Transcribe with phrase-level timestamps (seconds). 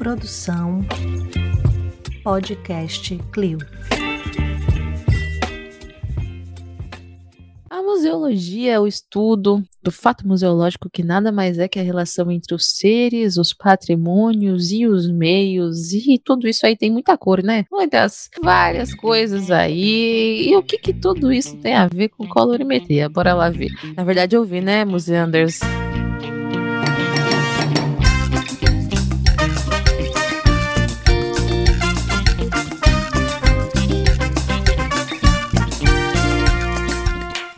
[0.00, 0.80] Produção
[2.24, 3.58] Podcast Clio.
[7.68, 12.30] A museologia é o estudo do fato museológico que nada mais é que a relação
[12.30, 17.42] entre os seres, os patrimônios e os meios, e tudo isso aí tem muita cor,
[17.42, 17.66] né?
[17.70, 20.48] Muitas, várias coisas aí.
[20.48, 23.06] E o que que tudo isso tem a ver com colorimetria?
[23.10, 23.70] Bora lá ver.
[23.94, 25.60] Na verdade eu vi, né, Museanders?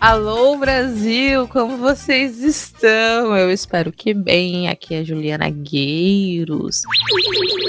[0.02, 3.36] Alô Brasil, como vocês estão?
[3.36, 4.66] Eu espero que bem.
[4.66, 6.82] Aqui é Juliana Gueiros.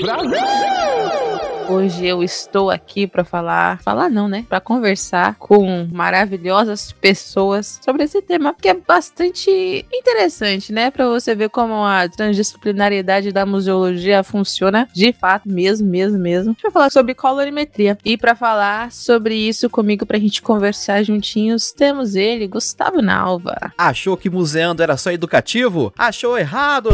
[0.02, 1.53] Brasil!
[1.70, 4.46] Hoje eu estou aqui para falar, falar não, né?
[4.50, 10.92] Para conversar com maravilhosas pessoas sobre esse tema que é bastante interessante, né?
[10.92, 16.52] Para você ver como a transdisciplinariedade da museologia funciona de fato, mesmo, mesmo, mesmo.
[16.52, 17.98] A gente vai falar sobre colorimetria.
[18.04, 23.56] E para falar sobre isso comigo, pra gente conversar juntinhos, temos ele, Gustavo Nalva.
[23.78, 25.94] Achou que museando era só educativo?
[25.98, 26.90] Achou errado!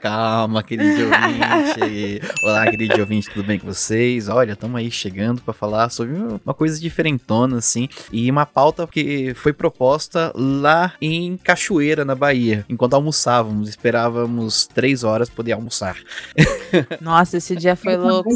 [0.00, 2.20] Calma, querido ouvinte.
[2.44, 3.79] Olá, querido ouvinte, tudo bem com você?
[3.80, 4.28] Vocês.
[4.28, 6.14] Olha, estamos aí chegando para falar sobre
[6.44, 12.64] uma coisa diferentona, assim, e uma pauta que foi proposta lá em Cachoeira, na Bahia.
[12.68, 15.96] Enquanto almoçávamos, esperávamos três horas poder almoçar.
[17.00, 18.34] Nossa, esse dia foi louco.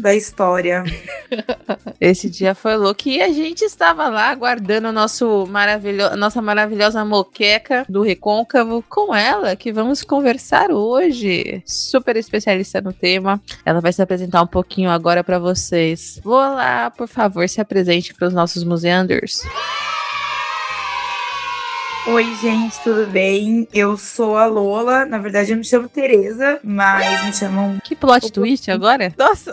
[0.00, 0.84] da história.
[2.00, 7.84] esse dia foi louco e a gente estava lá aguardando nosso maravilho nossa maravilhosa moqueca
[7.88, 11.62] do Recôncavo com ela, que vamos conversar hoje.
[11.64, 13.40] Super especialista no tema.
[13.64, 16.20] Ela vai se apresentar um pouquinho agora para vocês.
[16.22, 19.42] Vou lá, por favor, se apresente para os nossos museanders.
[22.06, 23.68] Oi, gente, tudo bem?
[23.74, 25.04] Eu sou a Lola.
[25.04, 27.78] Na verdade, eu me chamo Tereza, mas me chamam.
[27.84, 29.12] Que plot twist agora?
[29.18, 29.52] Nossa!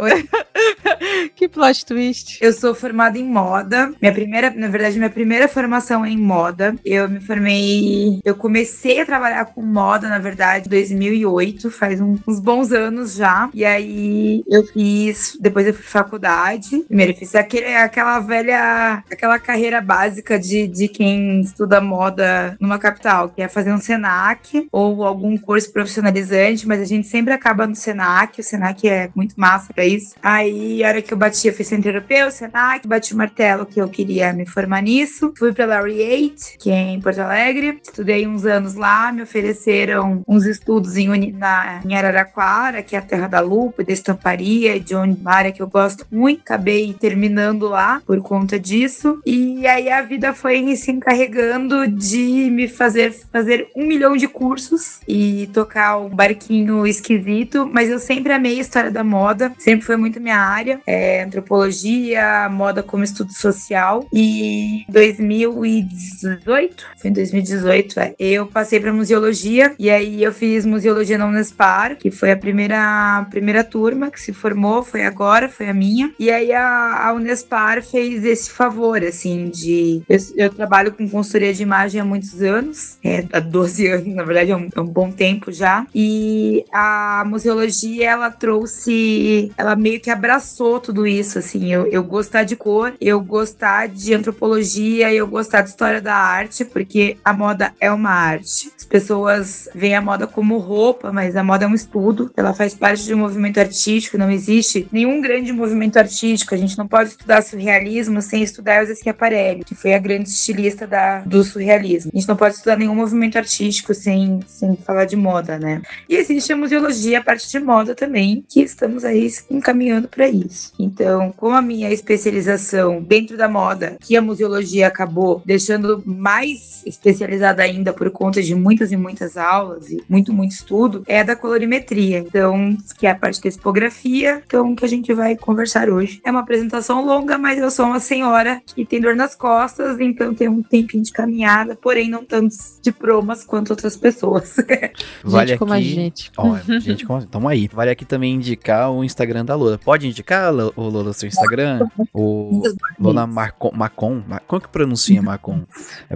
[1.36, 2.40] que plot twist.
[2.42, 3.94] Eu sou formada em moda.
[4.02, 6.74] Minha primeira, na verdade, minha primeira formação é em moda.
[6.86, 8.22] Eu me formei.
[8.24, 13.50] Eu comecei a trabalhar com moda, na verdade, em 2008, faz uns bons anos já.
[13.54, 15.38] E aí eu fiz.
[15.40, 16.80] Depois eu fui faculdade.
[16.88, 19.04] Primeiro, eu fiz aquele, aquela velha.
[19.12, 24.68] aquela carreira básica de, de quem estuda moda numa capital, que é fazer um SENAC
[24.72, 29.36] ou algum curso profissionalizante, mas a gente sempre acaba no SENAC, o SENAC é muito
[29.36, 30.16] massa pra isso.
[30.22, 33.80] Aí, a hora que eu bati, eu fiz Centro Europeu, SENAC, bati o martelo que
[33.80, 35.34] eu queria me formar nisso.
[35.38, 40.46] Fui pra Laureate, que é em Porto Alegre, estudei uns anos lá, me ofereceram uns
[40.46, 45.20] estudos em, na, em Araraquara, que é a terra da lupa, da estamparia, de onde,
[45.20, 46.42] uma área que eu gosto muito.
[46.42, 49.22] Acabei terminando lá por conta disso.
[49.26, 55.00] E aí a vida foi se encarregando de me fazer fazer um milhão de cursos
[55.08, 59.98] e tocar um barquinho esquisito, mas eu sempre amei a história da moda, sempre foi
[59.98, 64.08] muito minha área, é, antropologia, moda como estudo social.
[64.14, 71.18] E 2018, foi em 2018, é, eu passei para museologia e aí eu fiz museologia
[71.18, 75.74] na Unespar, que foi a primeira primeira turma que se formou, foi agora, foi a
[75.74, 76.14] minha.
[76.20, 81.54] E aí a, a Unespar fez esse favor, assim, de eu, eu trabalho com consultoria
[81.54, 84.82] de imagem há muito muitos anos, é, há 12 anos, na verdade é um, é
[84.82, 85.86] um, bom tempo já.
[85.94, 92.44] E a museologia, ela trouxe, ela meio que abraçou tudo isso, assim, eu, eu gostar
[92.44, 97.74] de cor, eu gostar de antropologia, eu gostar de história da arte, porque a moda
[97.80, 98.72] é uma arte.
[98.76, 102.74] As pessoas veem a moda como roupa, mas a moda é um estudo, ela faz
[102.74, 107.10] parte de um movimento artístico, não existe nenhum grande movimento artístico, a gente não pode
[107.10, 112.07] estudar surrealismo sem estudar Elza Schiaparelli, que foi a grande estilista da, do surrealismo.
[112.14, 115.82] A gente não pode estudar nenhum movimento artístico sem, sem falar de moda, né?
[116.08, 120.74] E existe a museologia, a parte de moda também, que estamos aí encaminhando para isso.
[120.80, 127.64] Então, com a minha especialização dentro da moda, que a museologia acabou deixando mais especializada
[127.64, 132.20] ainda por conta de muitas e muitas aulas e muito, muito estudo, é da colorimetria.
[132.20, 136.22] Então, que é a parte da tipografia, então, que a gente vai conversar hoje.
[136.24, 140.34] É uma apresentação longa, mas eu sou uma senhora que tem dor nas costas, então
[140.34, 144.56] tem um tempinho de caminhada, porém não tantos diplomas quanto outras pessoas.
[145.24, 145.92] vale gente como aqui...
[145.92, 146.32] a gente.
[146.38, 147.26] Ó, gente como...
[147.26, 147.68] Tamo aí.
[147.68, 149.80] Vale aqui também indicar o Instagram da Lola.
[149.80, 151.88] Pode indicar, o Lola, seu Instagram?
[152.14, 152.62] o
[153.00, 153.72] Lola Marcon.
[153.74, 154.24] Macon?
[154.46, 155.64] Como que pronuncia Macon?
[156.08, 156.16] É,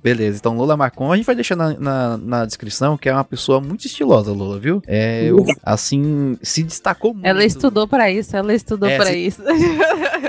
[0.00, 3.24] beleza, então Lola Macon, a gente vai deixar na, na, na, descrição, que é uma
[3.24, 4.80] pessoa muito estilosa, Lola, viu?
[4.86, 7.26] É, eu, assim, se destacou muito.
[7.26, 9.18] Ela estudou para isso, ela estudou é, para se...
[9.18, 9.42] isso.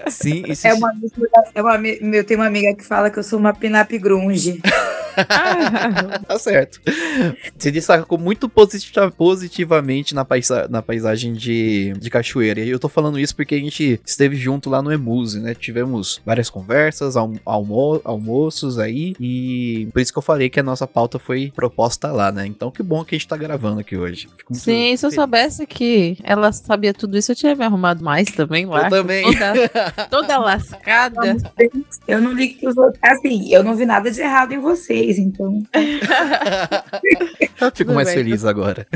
[0.10, 0.94] Sim, isso, é uma,
[1.56, 4.62] é uma, eu tenho uma amiga que fala que eu sou uma pin-up grunge.
[6.28, 6.80] tá certo.
[7.58, 12.62] Se destacou muito positiva, positivamente na, paisa, na paisagem de, de cachoeira.
[12.62, 15.54] E eu tô falando isso porque a gente esteve junto lá no Emuse, né?
[15.54, 19.16] Tivemos várias conversas, almo, almo, almoços aí.
[19.20, 22.46] E por isso que eu falei que a nossa pauta foi proposta lá, né?
[22.46, 24.28] Então que bom que a gente tá gravando aqui hoje.
[24.52, 28.66] Sim, se eu soubesse que ela sabia tudo isso, eu tinha me arrumado mais também
[28.66, 28.86] lá.
[28.86, 29.24] Eu também.
[29.24, 31.38] Toda, toda lascada.
[32.08, 33.00] Eu não li que os outros.
[33.02, 34.60] Assim, eu não vi nada de errado em
[35.02, 35.64] vocês, então.
[37.74, 38.18] Fico mais bem.
[38.18, 38.88] feliz agora.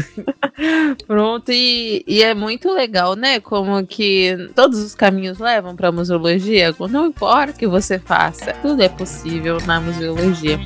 [1.08, 3.40] Pronto, e, e, é muito legal, né?
[3.40, 6.74] Como que todos os caminhos levam para museologia.
[6.90, 10.60] Não importa o que você faça, tudo é possível na museologia.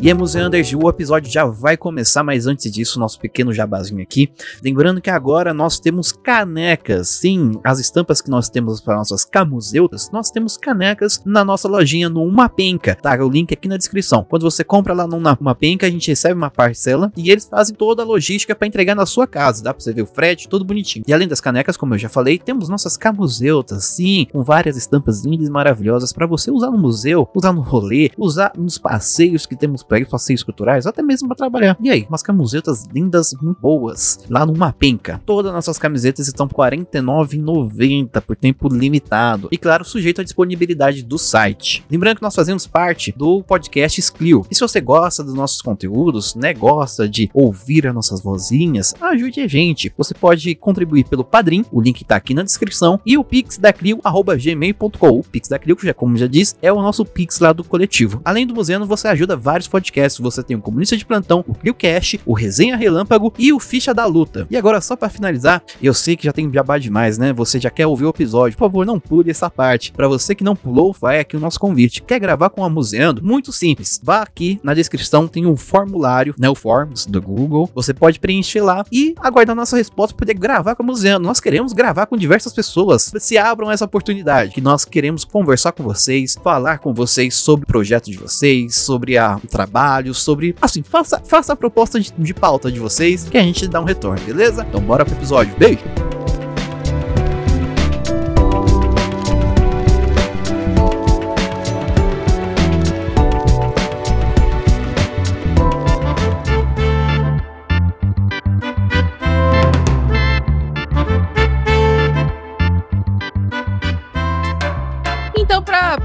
[0.00, 4.30] E é Museanders, o episódio já vai começar, mas antes disso, nosso pequeno jabazinho aqui.
[4.62, 7.08] Lembrando que agora nós temos canecas.
[7.08, 12.08] Sim, as estampas que nós temos para nossas camuseutas, nós temos canecas na nossa lojinha
[12.08, 13.12] no Uma Penca, tá?
[13.24, 14.22] O link aqui na descrição.
[14.22, 17.74] Quando você compra lá no Uma Penca, a gente recebe uma parcela e eles fazem
[17.74, 19.64] toda a logística para entregar na sua casa.
[19.64, 21.04] Dá para você ver o frete, tudo bonitinho.
[21.08, 25.24] E além das canecas, como eu já falei, temos nossas camuseutas, sim, com várias estampas
[25.24, 29.56] lindas e maravilhosas para você usar no museu, usar no rolê, usar nos passeios que
[29.56, 31.76] temos pega passeios culturais, até mesmo para trabalhar.
[31.80, 35.20] E aí, umas camisetas lindas, muito boas, lá numa penca.
[35.24, 39.48] Todas nossas camisetas estão R$ 49,90 por tempo limitado.
[39.50, 41.84] E claro, sujeito à disponibilidade do site.
[41.90, 44.46] Lembrando que nós fazemos parte do podcast Sclio.
[44.50, 49.40] E se você gosta dos nossos conteúdos, né, gosta de ouvir as nossas vozinhas, ajude
[49.40, 49.92] a gente.
[49.96, 53.72] Você pode contribuir pelo Padrim, o link tá aqui na descrição, e o pix da
[53.72, 55.18] Clio@gmail.com.
[55.18, 57.64] O pix da Clio, que já como já disse, é o nosso pix lá do
[57.64, 58.20] coletivo.
[58.24, 61.54] Além do museu, você ajuda vários podcasts podcast você tem o Comunista de Plantão, o
[61.54, 64.44] CrioCast, o Resenha Relâmpago e o Ficha da Luta.
[64.50, 67.32] E agora, só para finalizar, eu sei que já tem jabá demais, né?
[67.32, 69.92] Você já quer ouvir o episódio, por favor, não pule essa parte.
[69.92, 72.02] Para você que não pulou, vai aqui o nosso convite.
[72.02, 73.22] Quer gravar com a Museando?
[73.22, 74.00] Muito simples.
[74.02, 76.50] Vá aqui na descrição, tem um formulário, né?
[76.50, 77.70] O Forms do Google.
[77.72, 81.26] Você pode preencher lá e aguardar nossa resposta para poder gravar com a Museando.
[81.26, 83.12] Nós queremos gravar com diversas pessoas.
[83.18, 87.68] Se abram essa oportunidade, que nós queremos conversar com vocês, falar com vocês sobre o
[87.68, 90.56] projeto de vocês, sobre a, o trabalho trabalhos, sobre.
[90.60, 93.84] Assim, faça, faça a proposta de, de pauta de vocês que a gente dá um
[93.84, 94.66] retorno, beleza?
[94.68, 95.54] Então bora pro episódio.
[95.58, 96.17] Beijo!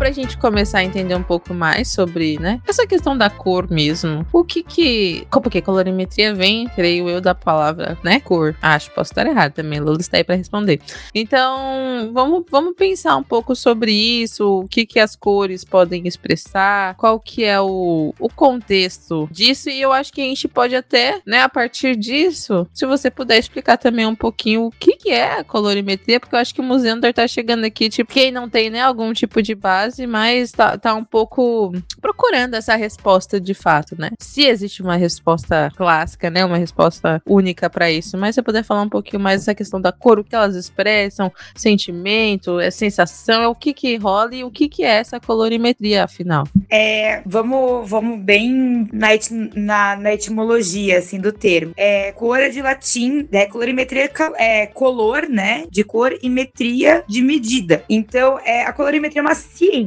[0.03, 4.27] Pra gente começar a entender um pouco mais sobre, né, essa questão da cor mesmo.
[4.33, 5.25] O que que.
[5.31, 8.53] Porque colorimetria vem, creio eu, da palavra, né, cor.
[8.61, 9.79] Acho, posso estar errado também.
[9.79, 10.81] Lula está aí pra responder.
[11.15, 16.95] Então, vamos, vamos pensar um pouco sobre isso, o que que as cores podem expressar,
[16.95, 21.21] qual que é o, o contexto disso, e eu acho que a gente pode até,
[21.25, 25.39] né, a partir disso, se você puder explicar também um pouquinho o que que é
[25.39, 28.69] a colorimetria, porque eu acho que o Museu tá chegando aqui, tipo, quem não tem,
[28.69, 33.53] né, algum tipo de base base, mas tá, tá um pouco procurando essa resposta de
[33.53, 34.09] fato, né?
[34.19, 36.43] Se existe uma resposta clássica, né?
[36.43, 39.91] Uma resposta única para isso, mas eu puder falar um pouquinho mais dessa questão da
[39.91, 44.51] cor, o que elas expressam, sentimento, é sensação, é o que que rola e o
[44.51, 46.45] que que é essa colorimetria, afinal?
[46.69, 49.09] É, vamos, vamos bem na,
[49.55, 51.73] na, na etimologia, assim, do termo.
[51.77, 53.45] É, cor é de latim, né?
[53.45, 55.65] Colorimetria é color, né?
[55.69, 57.83] De cor e metria de medida.
[57.89, 59.82] Então, é, a colorimetria é uma ciência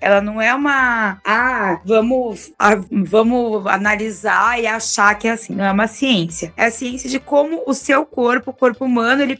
[0.00, 1.20] Ela não é uma.
[1.24, 5.54] Ah, vamos, ah, vamos analisar e achar que é assim.
[5.54, 6.52] Não é uma ciência.
[6.56, 9.38] É a ciência de como o seu corpo, o corpo humano, ele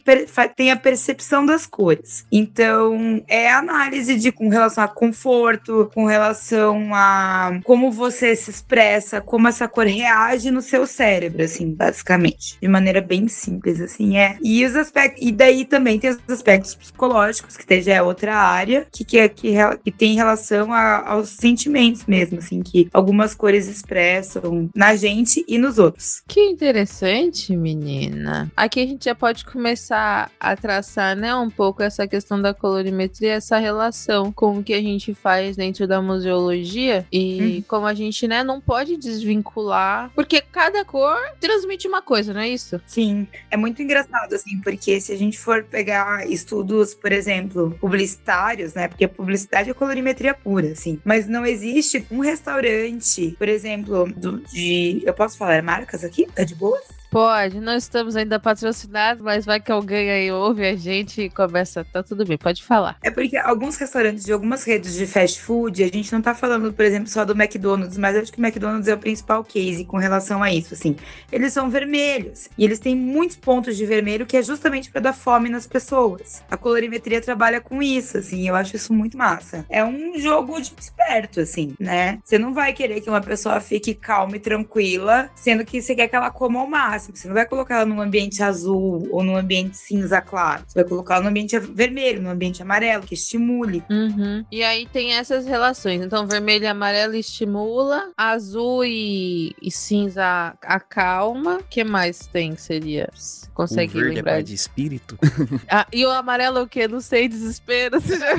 [0.55, 2.25] tem a percepção das cores.
[2.31, 9.21] Então, é análise de com relação a conforto, com relação a como você se expressa,
[9.21, 12.57] como essa cor reage no seu cérebro, assim, basicamente.
[12.61, 14.37] De maneira bem simples, assim, é.
[14.41, 15.25] E os aspectos.
[15.25, 19.29] E daí também tem os aspectos psicológicos, que já é outra área, que, que, é,
[19.29, 25.43] que, que tem relação a, aos sentimentos mesmo, assim, que algumas cores expressam na gente
[25.47, 26.21] e nos outros.
[26.27, 28.51] Que interessante, menina.
[28.55, 33.33] Aqui a gente já pode começar a traçar, né, um pouco essa questão da colorimetria,
[33.33, 37.63] essa relação com o que a gente faz dentro da museologia e uhum.
[37.67, 42.49] como a gente, né, não pode desvincular, porque cada cor transmite uma coisa, não é
[42.49, 42.79] isso?
[42.85, 48.73] Sim, é muito engraçado, assim, porque se a gente for pegar estudos, por exemplo, publicitários,
[48.73, 50.99] né, porque a publicidade é colorimetria pura, assim.
[51.03, 55.01] Mas não existe um restaurante, por exemplo, do, de.
[55.05, 56.27] Eu posso falar marcas aqui?
[56.35, 56.96] Tá de boas?
[57.09, 61.83] Pode, não estamos ainda patrocinados, mas vai que alguém aí ouve a gente e começa.
[61.85, 62.97] Tá tudo bem, pode falar.
[63.01, 66.73] É porque alguns restaurantes de algumas redes de fast food, a gente não tá falando,
[66.73, 69.97] por exemplo, só do McDonald's, mas acho que o McDonald's é o principal case com
[69.97, 70.95] relação a isso, assim.
[71.31, 75.13] Eles são vermelhos e eles têm muitos pontos de vermelho que é justamente para dar
[75.13, 76.43] fome nas pessoas.
[76.51, 79.65] A colorimetria trabalha com isso, assim, eu acho isso muito massa.
[79.69, 82.19] É um jogo de esperto, assim, né?
[82.23, 86.07] Você não vai querer que uma pessoa fique calma e tranquila, sendo que você quer
[86.07, 87.15] que ela coma ao máximo.
[87.15, 90.63] Você não vai colocar ela num ambiente azul ou num ambiente cinza claro.
[90.67, 93.83] Você vai colocar ela num ambiente vermelho, num ambiente amarelo, que estimule.
[93.89, 94.43] Uhum.
[94.51, 96.01] E aí tem essas relações.
[96.01, 101.57] Então, vermelho e amarelo estimula, azul e, e cinza acalma.
[101.57, 103.09] O que mais tem que seria?
[103.13, 104.39] Você consegue o verde lembrar?
[104.39, 105.17] É de espírito.
[105.69, 106.87] ah, e o amarelo é o quê?
[106.87, 108.01] Não sei, desespero.
[108.01, 108.35] Você já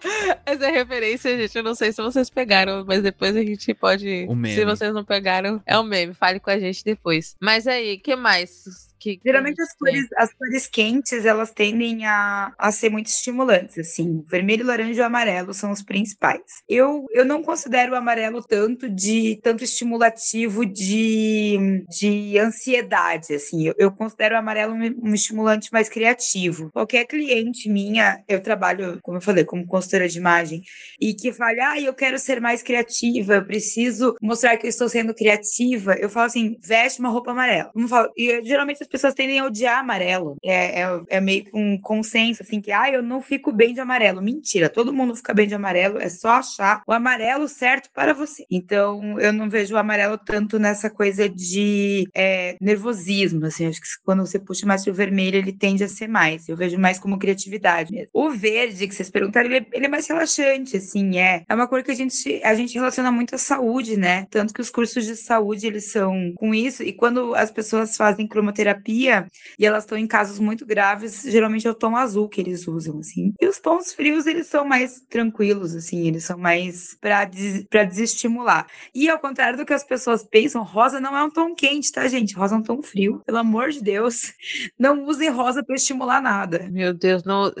[0.46, 1.56] Essa é referência, gente.
[1.56, 4.26] Eu não sei se vocês pegaram, mas depois a gente pode.
[4.46, 6.14] Se vocês não pegaram, é um meme.
[6.14, 7.36] Fale com a gente depois.
[7.40, 8.89] Mas aí, que mais?
[9.00, 14.22] Que, Geralmente as cores, as cores quentes, elas tendem a, a ser muito estimulantes, assim.
[14.26, 16.42] Vermelho, laranja e amarelo são os principais.
[16.68, 23.68] Eu, eu não considero o amarelo tanto de tanto estimulativo de, de ansiedade, assim.
[23.68, 26.70] Eu, eu considero o amarelo um, um, estimulante mais criativo.
[26.70, 30.60] Qualquer cliente minha, eu trabalho, como eu falei, como consultora de imagem,
[31.00, 34.90] e que fala, ah, eu quero ser mais criativa, eu preciso mostrar que eu estou
[34.90, 37.70] sendo criativa, eu falo assim, veste uma roupa amarela.
[38.14, 40.36] E geralmente as pessoas tendem a odiar amarelo.
[40.42, 43.80] É, é, é meio que um consenso, assim, que, ah, eu não fico bem de
[43.80, 44.20] amarelo.
[44.20, 48.44] Mentira, todo mundo fica bem de amarelo, é só achar o amarelo certo para você.
[48.50, 53.86] Então, eu não vejo o amarelo tanto nessa coisa de é, nervosismo, assim, acho que
[54.04, 56.48] quando você puxa mais pro vermelho, ele tende a ser mais.
[56.48, 58.10] Eu vejo mais como criatividade mesmo.
[58.12, 61.44] O verde, que vocês perguntaram, ele, é, ele é mais relaxante, assim, é.
[61.48, 64.26] É uma cor que a gente, a gente relaciona muito à saúde, né?
[64.30, 68.26] Tanto que os cursos de saúde, eles são com isso, e quando as pessoas fazem
[68.26, 72.40] cromoterapia, terapia e elas estão em casos muito graves, geralmente é o tom azul que
[72.40, 73.32] eles usam, assim.
[73.40, 77.84] E os tons frios, eles são mais tranquilos, assim, eles são mais para des pra
[77.84, 78.66] desestimular.
[78.94, 82.06] E ao contrário do que as pessoas pensam, rosa não é um tom quente, tá,
[82.08, 82.34] gente?
[82.34, 83.22] Rosa é um tom frio.
[83.24, 84.32] Pelo amor de Deus,
[84.78, 86.68] não usem rosa para estimular nada.
[86.70, 87.52] Meu Deus, não.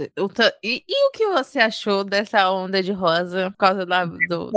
[0.62, 4.52] E, e, o que você achou dessa onda de rosa por causa da, do, do...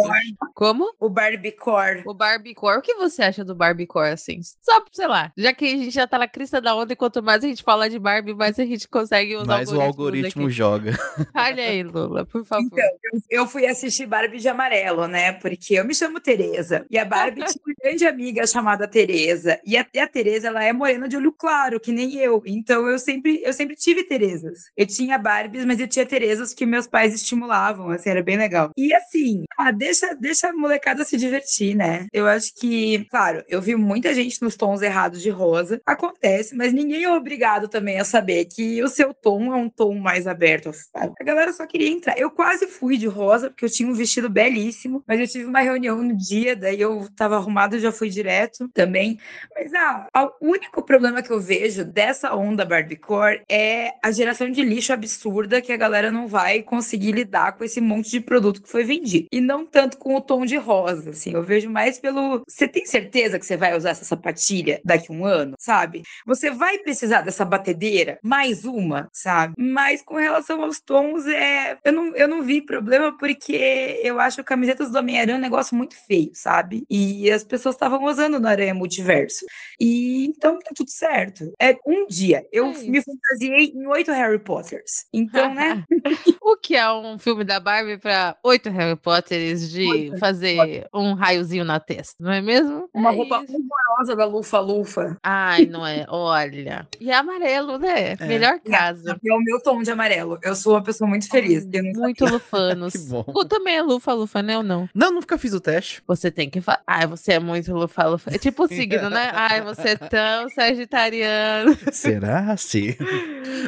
[0.53, 0.93] Como?
[0.99, 2.03] O Barbiecore.
[2.05, 2.77] O Barbiecore.
[2.77, 4.39] O que você acha do Barbiecore, assim?
[4.61, 7.21] Só, sei lá, já que a gente já tá na crista da onda e quanto
[7.21, 10.51] mais a gente fala de Barbie, mais a gente consegue usar Mais o algoritmo aqui.
[10.51, 10.97] joga.
[11.35, 12.65] Olha aí, Lula, por favor.
[12.65, 15.33] Então, eu, fui assistir Barbie de amarelo, né?
[15.33, 16.85] Porque eu me chamo Tereza.
[16.89, 19.59] E a Barbie tinha uma grande amiga chamada Tereza.
[19.65, 22.41] E a, e a Tereza, ela é morena de olho claro, que nem eu.
[22.45, 24.71] Então eu sempre, eu sempre tive Terezas.
[24.75, 28.71] Eu tinha Barbies, mas eu tinha Terezas que meus pais estimulavam, assim, era bem legal.
[28.77, 32.07] E assim, ah, deixa, deixa a molecada se divertir, né?
[32.11, 35.81] Eu acho que, claro, eu vi muita gente nos tons errados de rosa.
[35.85, 39.69] Acontece acontece, mas ninguém é obrigado também a saber que o seu tom é um
[39.69, 40.71] tom mais aberto.
[40.93, 42.17] A galera só queria entrar.
[42.17, 45.61] Eu quase fui de rosa, porque eu tinha um vestido belíssimo, mas eu tive uma
[45.61, 49.17] reunião no dia, daí eu tava arrumada e já fui direto também.
[49.55, 50.07] Mas ah,
[50.41, 55.61] o único problema que eu vejo dessa onda Barbiecore é a geração de lixo absurda
[55.61, 59.27] que a galera não vai conseguir lidar com esse monte de produto que foi vendido.
[59.31, 61.33] E não tanto com o tom de rosa, assim.
[61.33, 62.43] Eu vejo mais pelo.
[62.47, 66.03] Você tem certeza que você vai usar essa sapatilha daqui a um ano, sabe?
[66.33, 68.17] Você vai precisar dessa batedeira?
[68.23, 69.53] Mais uma, sabe?
[69.55, 71.77] Mas com relação aos tons, é...
[71.85, 75.95] eu, não, eu não vi problema porque eu acho camisetas do Homem-Aranha um negócio muito
[76.07, 76.85] feio, sabe?
[76.89, 79.45] E as pessoas estavam usando no Aranha Multiverso.
[79.79, 81.53] E então tá tudo certo.
[81.61, 82.47] É um dia.
[82.51, 85.05] Eu é me fantasiei em oito Harry Potters.
[85.13, 85.85] Então, né?
[86.41, 91.13] o que é um filme da Barbie para oito Harry Potters de oito fazer um
[91.13, 92.89] raiozinho na testa, não é mesmo?
[92.91, 95.15] Uma é roupa horrorosa da Lufa-Lufa.
[95.21, 96.05] Ai, não é.
[96.23, 96.87] Olha.
[96.99, 98.13] E é amarelo, né?
[98.13, 98.25] É.
[98.25, 99.19] Melhor casa.
[99.23, 100.39] É o meu tom de amarelo.
[100.41, 101.67] Eu sou uma pessoa muito feliz.
[101.95, 102.93] muito lufanos.
[102.93, 103.25] que bom.
[103.27, 104.57] O também é lufa-lufa, né?
[104.57, 104.89] Ou não?
[104.93, 106.01] Não, nunca fiz o teste.
[106.07, 106.81] Você tem que falar.
[106.87, 108.33] Ai, você é muito lufa-lufa.
[108.33, 109.31] É tipo o signo, né?
[109.33, 111.77] Ai, você é tão sagitariano.
[111.91, 112.55] Será?
[112.57, 112.95] Sim.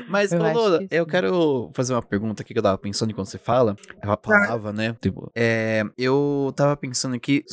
[0.08, 3.28] Mas, eu, Lola, que eu quero fazer uma pergunta aqui que eu tava pensando enquanto
[3.28, 3.76] você fala.
[4.02, 4.96] É uma palavra, né?
[5.02, 7.44] Tipo, é, eu tava pensando aqui.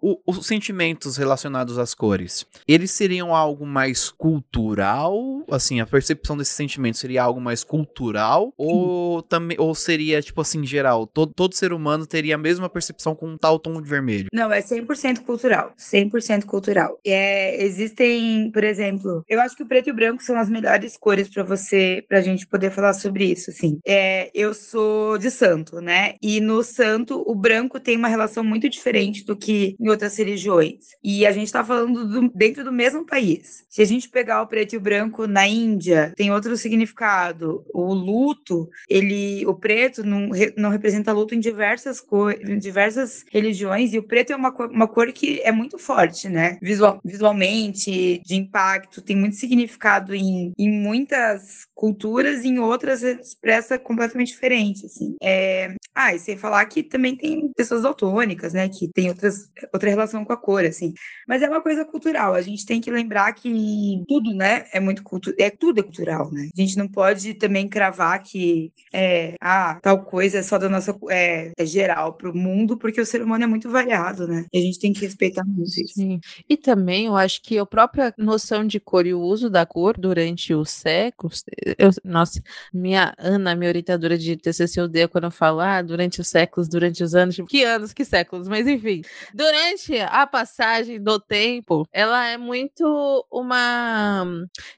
[0.00, 5.44] O, os sentimentos relacionados às cores, eles seriam algo mais cultural?
[5.50, 8.52] Assim, a percepção desse sentimento seria algo mais cultural?
[8.56, 11.06] Ou também ou seria, tipo assim, geral?
[11.06, 14.26] Todo, todo ser humano teria a mesma percepção com um tal tom de vermelho?
[14.32, 15.72] Não, é 100% cultural.
[15.78, 16.98] 100% cultural.
[17.06, 20.96] É, existem, por exemplo, eu acho que o preto e o branco são as melhores
[20.96, 23.78] cores para você, pra gente poder falar sobre isso, assim.
[23.86, 26.14] É, eu sou de santo, né?
[26.20, 30.88] E no santo, o branco tem uma relação muito diferente do que em outras religiões.
[31.02, 33.64] E a gente tá falando do, dentro do mesmo país.
[33.68, 37.64] Se a gente pegar o preto e o branco na Índia, tem outro significado.
[37.72, 43.92] O luto, ele, o preto não, não representa luto em diversas cores, em diversas religiões,
[43.92, 46.58] e o preto é uma cor, uma cor que é muito forte, né?
[46.62, 54.28] Visual, visualmente, de impacto, tem muito significado em, em muitas culturas, em outras expressa completamente
[54.28, 55.16] diferente, assim.
[55.22, 55.74] É...
[55.94, 58.68] Ah, e sem falar que também tem pessoas daltônicas, né?
[58.68, 60.92] Que tem outras, outra relação com a cor, assim.
[61.26, 62.34] Mas é uma coisa cultural.
[62.34, 64.66] A gente tem que lembrar que tudo, né?
[64.72, 65.36] É muito cultural.
[65.38, 66.48] É tudo é cultural, né?
[66.56, 70.96] A gente não pode também cravar que é, ah, tal coisa é só da nossa
[71.10, 74.46] é, é geral para o mundo, porque o ser humano é muito variado, né?
[74.52, 75.94] E a gente tem que respeitar muito isso.
[75.94, 76.20] Sim.
[76.48, 79.96] E também eu acho que a própria noção de cor e o uso da cor
[79.98, 81.44] durante os séculos,
[81.78, 82.40] eu, nossa,
[82.72, 87.02] minha Ana, minha orientadora de TCC odeia quando eu falo, ah, durante os séculos, durante
[87.02, 89.02] os anos, tipo, que anos, que séculos, mas enfim,
[89.34, 93.87] durante a passagem do tempo, ela é muito uma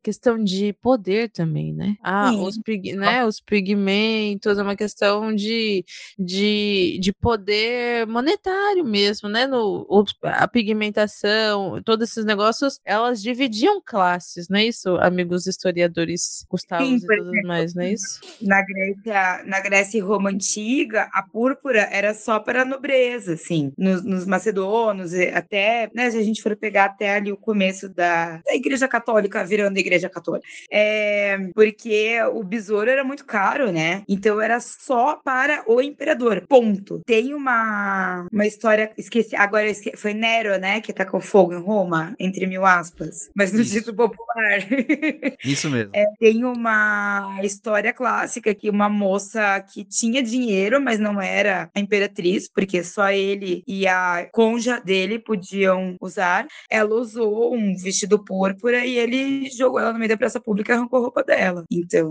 [0.03, 1.97] questão de poder também, né?
[2.03, 2.59] Ah, os,
[2.97, 5.85] né, os pigmentos, é uma questão de,
[6.19, 9.47] de, de poder monetário mesmo, né?
[9.47, 9.87] No,
[10.23, 17.01] a pigmentação, todos esses negócios, elas dividiam classes, não é isso, amigos historiadores Gustavo e
[17.01, 18.21] tudo mais, não é isso?
[18.41, 23.73] Na Grécia, na Grécia e Roma antiga, a púrpura era só para a nobreza, assim,
[23.77, 28.39] nos, nos macedonos, até, né, se a gente for pegar até ali o começo da,
[28.39, 29.00] da Igreja Católica
[29.47, 34.03] virando Igreja Católica, é, porque o besouro era muito caro, né?
[34.09, 37.03] Então era só para o imperador, ponto.
[37.07, 42.15] Tem uma, uma história, esqueci, agora esqueci, foi Nero, né, que tacou fogo em Roma,
[42.19, 44.61] entre mil aspas, mas no título popular.
[45.45, 45.91] Isso mesmo.
[45.95, 51.81] É, tem uma história clássica que uma moça que tinha dinheiro, mas não era a
[51.81, 56.47] imperatriz, porque só ele e a conja dele podiam usar.
[56.69, 60.77] Ela usou um vestido púrpura e ele jogou ela no meio da praça pública e
[60.77, 61.65] arrancou a roupa dela.
[61.71, 62.11] Então,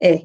[0.00, 0.22] é.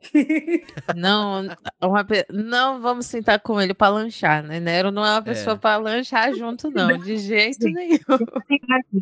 [0.95, 1.47] Não,
[1.81, 4.59] uma, não vamos sentar com ele para lanchar, né?
[4.59, 5.59] Nero não é uma pessoa é.
[5.59, 7.99] para lanchar junto, não, de jeito nenhum.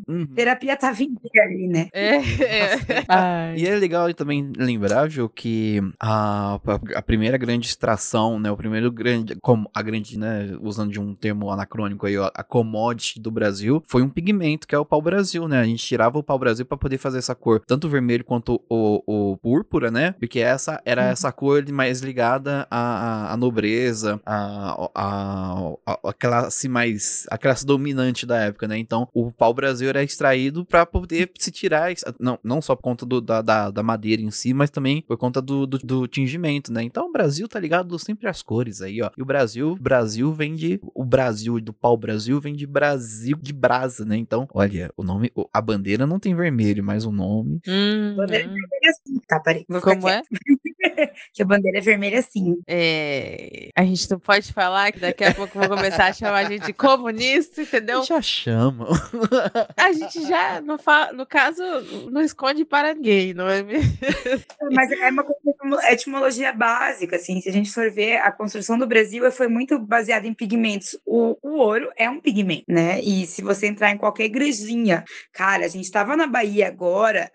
[0.07, 0.27] Uhum.
[0.27, 1.89] Terapia tá vindo ali, né?
[1.93, 3.55] É, é.
[3.57, 6.59] E é legal também lembrar, Ju, que a,
[6.95, 8.51] a primeira grande extração, né?
[8.51, 10.57] O primeiro grande, como a grande, né?
[10.61, 14.79] Usando de um termo anacrônico aí, a commodity do Brasil foi um pigmento que é
[14.79, 15.59] o pau-brasil, né?
[15.59, 19.03] A gente tirava o pau-brasil para poder fazer essa cor, tanto o vermelho quanto o,
[19.05, 20.11] o púrpura, né?
[20.13, 21.09] Porque essa era uhum.
[21.09, 28.25] essa cor mais ligada à, à nobreza, à, à, à, classe mais, a classe dominante
[28.25, 28.77] da época, né?
[28.77, 33.21] Então o pau-brasil era extraído para poder se tirar, não, não só por conta do,
[33.21, 36.83] da, da, da, madeira em si, mas também por conta do, do, do, tingimento, né?
[36.83, 39.11] Então o Brasil tá ligado sempre às cores aí, ó.
[39.15, 44.03] E o Brasil, Brasil vem de, o Brasil do pau-brasil vem de Brasil de brasa,
[44.03, 44.17] né?
[44.17, 47.59] Então, olha, o nome, a bandeira não tem vermelho, mas o nome.
[47.67, 48.53] Hum, bandeira hum.
[48.53, 49.39] vermelha sim, tá?
[49.39, 49.65] Peraí.
[49.65, 50.21] Como é?
[50.47, 50.76] you can
[51.33, 52.57] que a bandeira é vermelha sim.
[52.67, 56.49] É, a gente não pode falar que daqui a pouco vão começar a chamar a
[56.49, 58.03] gente de comunista, entendeu?
[58.03, 58.87] Já chamam.
[59.75, 60.77] A gente já, no,
[61.13, 61.63] no caso,
[62.11, 63.91] não esconde para ninguém, não é mesmo?
[64.71, 65.25] Mas é uma
[65.91, 70.27] etimologia básica, assim, se a gente for ver, a construção do Brasil foi muito baseada
[70.27, 70.97] em pigmentos.
[71.05, 73.01] O, o ouro é um pigmento, né?
[73.01, 77.31] E se você entrar em qualquer igrejinha, cara, a gente tava na Bahia agora,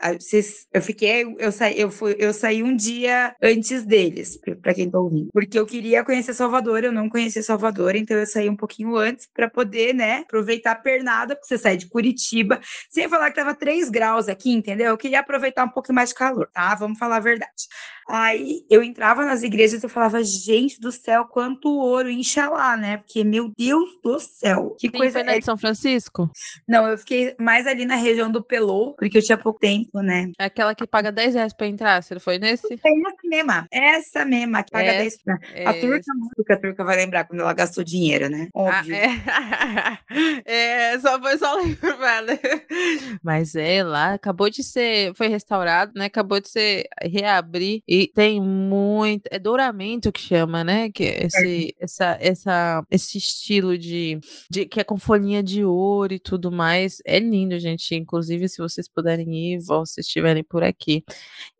[0.72, 4.98] eu fiquei, eu saí, eu fui, eu saí um dia antes deles, para quem tá
[4.98, 8.96] ouvindo, porque eu queria conhecer Salvador, eu não conhecia Salvador, então eu saí um pouquinho
[8.96, 13.36] antes para poder, né, aproveitar a pernada, porque você sai de Curitiba, sem falar que
[13.36, 14.88] tava 3 graus aqui, entendeu?
[14.88, 16.74] Eu queria aproveitar um pouco mais de calor, tá?
[16.74, 17.68] Vamos falar a verdade.
[18.08, 22.96] Aí eu entrava nas igrejas e eu falava, gente do céu, quanto ouro, inxalá, né?
[22.96, 25.12] Porque, meu Deus do céu, que Sim, coisa.
[25.12, 26.30] Foi na de São Francisco?
[26.68, 30.30] Não, eu fiquei mais ali na região do Pelô, porque eu tinha pouco tempo, né?
[30.38, 32.66] É aquela que paga 10 reais pra entrar, você foi nesse?
[32.72, 35.40] É essa mesma, essa mesma, que paga é, 10 reais.
[35.54, 36.12] É a turca,
[36.50, 38.48] a turca vai lembrar quando ela gastou dinheiro, né?
[38.54, 38.94] Ah, Óbvio.
[39.26, 39.98] Ah,
[40.44, 40.92] é.
[40.92, 42.38] é, só foi só lembrar, né?
[43.22, 46.06] Mas é, lá acabou de ser, foi restaurado, né?
[46.06, 49.28] Acabou de ser reabrir e tem muito.
[49.30, 50.90] É douramento que chama, né?
[50.90, 54.66] Que é esse, essa, essa, esse estilo de, de.
[54.66, 56.98] que é com folhinha de ouro e tudo mais.
[57.06, 57.94] É lindo, gente.
[57.94, 61.02] Inclusive, se vocês puderem ir, se estiverem por aqui.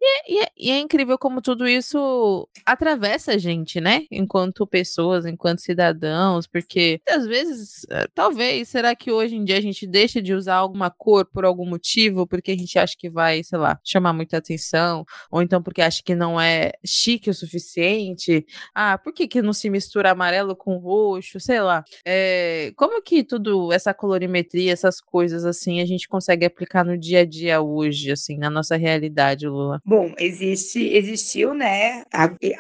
[0.00, 4.04] E, é, e, é, e é incrível como tudo isso atravessa a gente, né?
[4.10, 9.60] Enquanto pessoas, enquanto cidadãos, porque às vezes, eh, talvez, será que hoje em dia a
[9.60, 13.42] gente deixa de usar alguma cor por algum motivo, porque a gente acha que vai,
[13.42, 18.44] sei lá, chamar muita atenção, ou então porque acha que não é chique o suficiente?
[18.74, 21.40] Ah, por que, que não se mistura amarelo com roxo?
[21.40, 21.84] Sei lá.
[22.04, 27.20] É, como que tudo, essa colorimetria, essas coisas assim, a gente consegue aplicar no dia
[27.20, 29.80] a dia hoje, assim, na nossa realidade, Lula?
[29.84, 32.04] Bom, existe, existiu, né?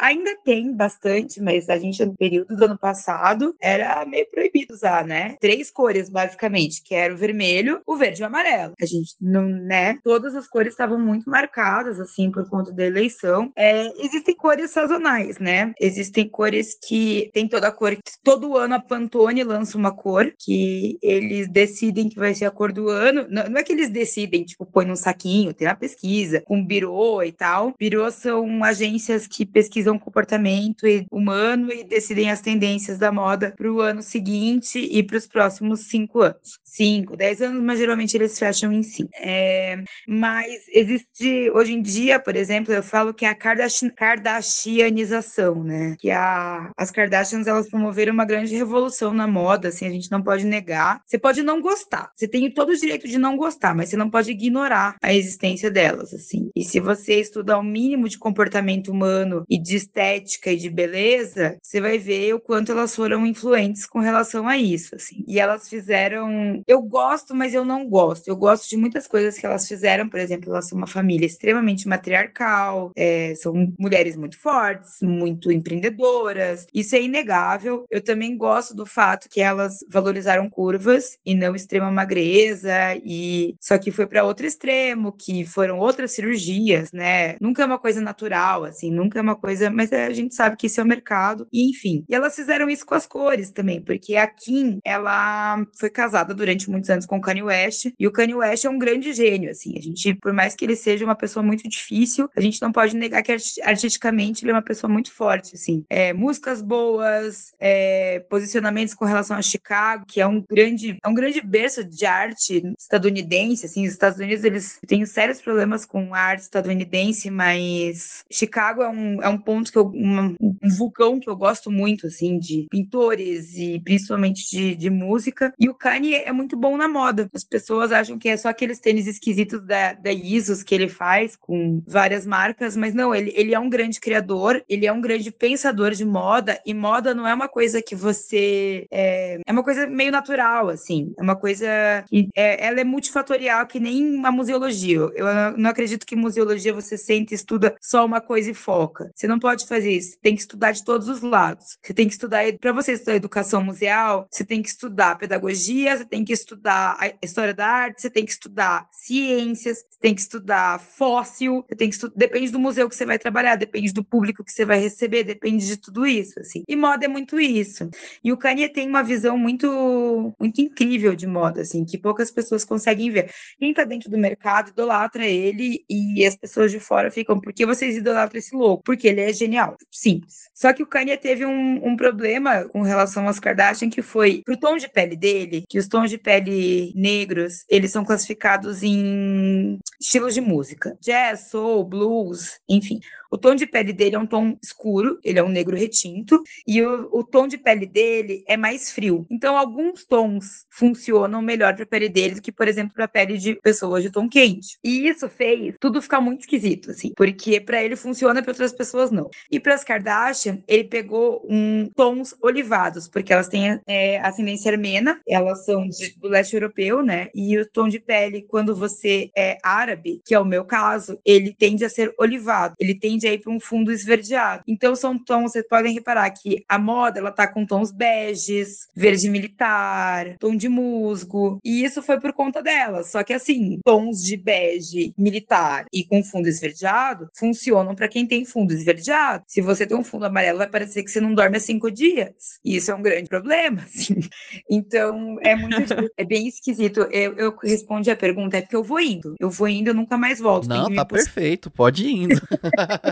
[0.00, 5.04] Ainda tem bastante, mas a gente no período do ano passado era meio proibido usar,
[5.04, 5.36] né?
[5.40, 8.74] Três cores, basicamente, que era o vermelho, o verde e o amarelo.
[8.80, 9.98] A gente não, né?
[10.02, 13.52] Todas as cores estavam muito marcadas, assim, por conta da eleição.
[13.56, 15.72] É, existem cores sazonais, né?
[15.80, 17.96] Existem cores que tem toda a cor.
[18.22, 22.72] Todo ano a Pantone lança uma cor que eles decidem que vai ser a cor
[22.72, 23.26] do ano.
[23.28, 27.22] Não, não é que eles decidem, tipo, põe num saquinho, tem uma pesquisa com birô
[27.22, 27.74] e tal.
[27.78, 28.46] Birô são
[28.82, 34.78] agências que pesquisam comportamento humano e decidem as tendências da moda para o ano seguinte
[34.78, 36.58] e para os próximos cinco anos.
[36.64, 39.10] Cinco, dez anos, mas geralmente eles fecham em cinco.
[39.14, 45.96] É, mas existe, hoje em dia, por exemplo, eu falo que é a Kardashianização, né?
[45.98, 50.22] Que a, as Kardashians, elas promoveram uma grande revolução na moda, assim, a gente não
[50.22, 51.00] pode negar.
[51.06, 54.10] Você pode não gostar, você tem todo o direito de não gostar, mas você não
[54.10, 56.50] pode ignorar a existência delas, assim.
[56.56, 61.56] E se você estudar o mínimo de comportamento humano e de estética e de beleza,
[61.62, 65.24] você vai ver o quanto elas foram influentes com relação a isso, assim.
[65.26, 66.62] E elas fizeram.
[66.66, 68.28] Eu gosto, mas eu não gosto.
[68.28, 71.88] Eu gosto de muitas coisas que elas fizeram, por exemplo, elas são uma família extremamente
[71.88, 76.66] matriarcal, é, são mulheres muito fortes, muito empreendedoras.
[76.72, 77.84] Isso é inegável.
[77.90, 82.72] Eu também gosto do fato que elas valorizaram curvas e não extrema magreza,
[83.04, 87.36] e só que foi para outro extremo, que foram outras cirurgias, né?
[87.40, 90.66] Nunca é uma coisa natural, assim, nunca é uma coisa, mas a gente sabe que
[90.66, 92.04] isso é o mercado, e enfim.
[92.08, 96.70] E elas fizeram isso com as cores também, porque a Kim, ela foi casada durante
[96.70, 99.74] muitos anos com o Kanye West, e o Kanye West é um grande gênio, assim.
[99.76, 102.96] A gente, por mais que ele seja uma pessoa muito difícil, a gente não pode
[102.96, 105.84] negar que artisticamente ele é uma pessoa muito forte, assim.
[105.88, 111.14] É, músicas boas, é, posicionamentos com relação a Chicago, que é um grande, é um
[111.14, 113.86] grande berço de arte estadunidense, assim.
[113.86, 119.22] Os Estados Unidos, eles têm sérios problemas com a arte estadunidense, mas Chicago é um,
[119.22, 120.36] é um ponto que eu, um,
[120.76, 125.52] vulcão que eu gosto muito, assim, de pintores e principalmente de, de música.
[125.58, 127.28] E o Kanye é muito bom na moda.
[127.32, 131.36] As pessoas acham que é só aqueles tênis esquisitos da, da Isos que ele faz
[131.36, 135.30] com várias marcas, mas não, ele, ele é um grande criador, ele é um grande
[135.30, 138.86] pensador de moda, e moda não é uma coisa que você.
[138.90, 141.14] É, é uma coisa meio natural, assim.
[141.16, 141.66] É uma coisa.
[142.08, 144.98] Que, é, ela é multifatorial, que nem uma museologia.
[145.14, 145.26] Eu
[145.56, 149.10] não acredito que museologia você sente e estuda só uma coisa e foca.
[149.14, 150.16] Você não pode fazer isso.
[150.20, 151.78] Tem que estudar de todos os lados.
[151.82, 152.44] Você tem que estudar.
[152.58, 157.12] Para você estudar educação museal, você tem que estudar pedagogia, você tem que estudar a
[157.24, 161.88] história da arte, você tem que estudar ciências, você tem que estudar fóssil, você tem
[161.88, 162.14] que estudar.
[162.16, 165.66] Depende do museu que você vai trabalhar, depende do público que você vai receber, depende
[165.66, 166.62] de tudo isso, assim.
[166.68, 167.88] E moda é muito isso.
[168.22, 172.64] E o Kanye tem uma visão muito, muito incrível de moda, assim, que poucas pessoas
[172.64, 173.30] conseguem ver.
[173.58, 177.66] Quem tá dentro do mercado idolatra ele e as pessoas de fora ficam, por que
[177.66, 178.82] vocês idolatram esse louco?
[178.84, 179.76] Porque ele é genial.
[179.90, 180.50] Simples.
[180.54, 184.56] Só que o Kanye teve um, um problema com relação às Kardashian, que foi pro
[184.56, 190.34] tom de pele dele, que os tons de pele negros, eles são classificados em estilos
[190.34, 190.96] de música.
[191.00, 193.00] Jazz, soul, blues, enfim.
[193.32, 196.82] O tom de pele dele é um tom escuro, ele é um negro retinto, e
[196.82, 199.26] o, o tom de pele dele é mais frio.
[199.30, 203.08] Então, alguns tons funcionam melhor para a pele dele do que, por exemplo, para a
[203.08, 204.76] pele de pessoas de tom quente.
[204.84, 209.10] E isso fez tudo ficar muito esquisito, assim, porque para ele funciona, para outras pessoas
[209.10, 209.30] não.
[209.50, 215.18] E para as Kardashian, ele pegou um, tons olivados, porque elas têm é, ascendência armena,
[215.26, 217.30] elas são de, do leste europeu, né?
[217.34, 221.54] E o tom de pele, quando você é árabe, que é o meu caso, ele
[221.58, 224.62] tende a ser olivado, ele tende tende a ir para um fundo esverdeado.
[224.66, 229.30] Então são tons, vocês podem reparar que a moda ela tá com tons beges, verde
[229.30, 233.04] militar, tom de musgo, e isso foi por conta dela.
[233.04, 238.44] Só que assim, tons de bege militar e com fundo esverdeado funcionam para quem tem
[238.44, 239.44] fundo esverdeado.
[239.46, 242.58] Se você tem um fundo amarelo, vai parecer que você não dorme há cinco dias.
[242.64, 244.20] E isso é um grande problema, assim.
[244.68, 245.72] Então, é muito
[246.16, 247.00] é bem esquisito.
[247.10, 249.34] Eu, eu respondi a pergunta, é porque eu vou indo.
[249.38, 250.68] Eu vou indo, eu nunca mais volto.
[250.68, 252.40] Não, tá perfeito, pode ir indo.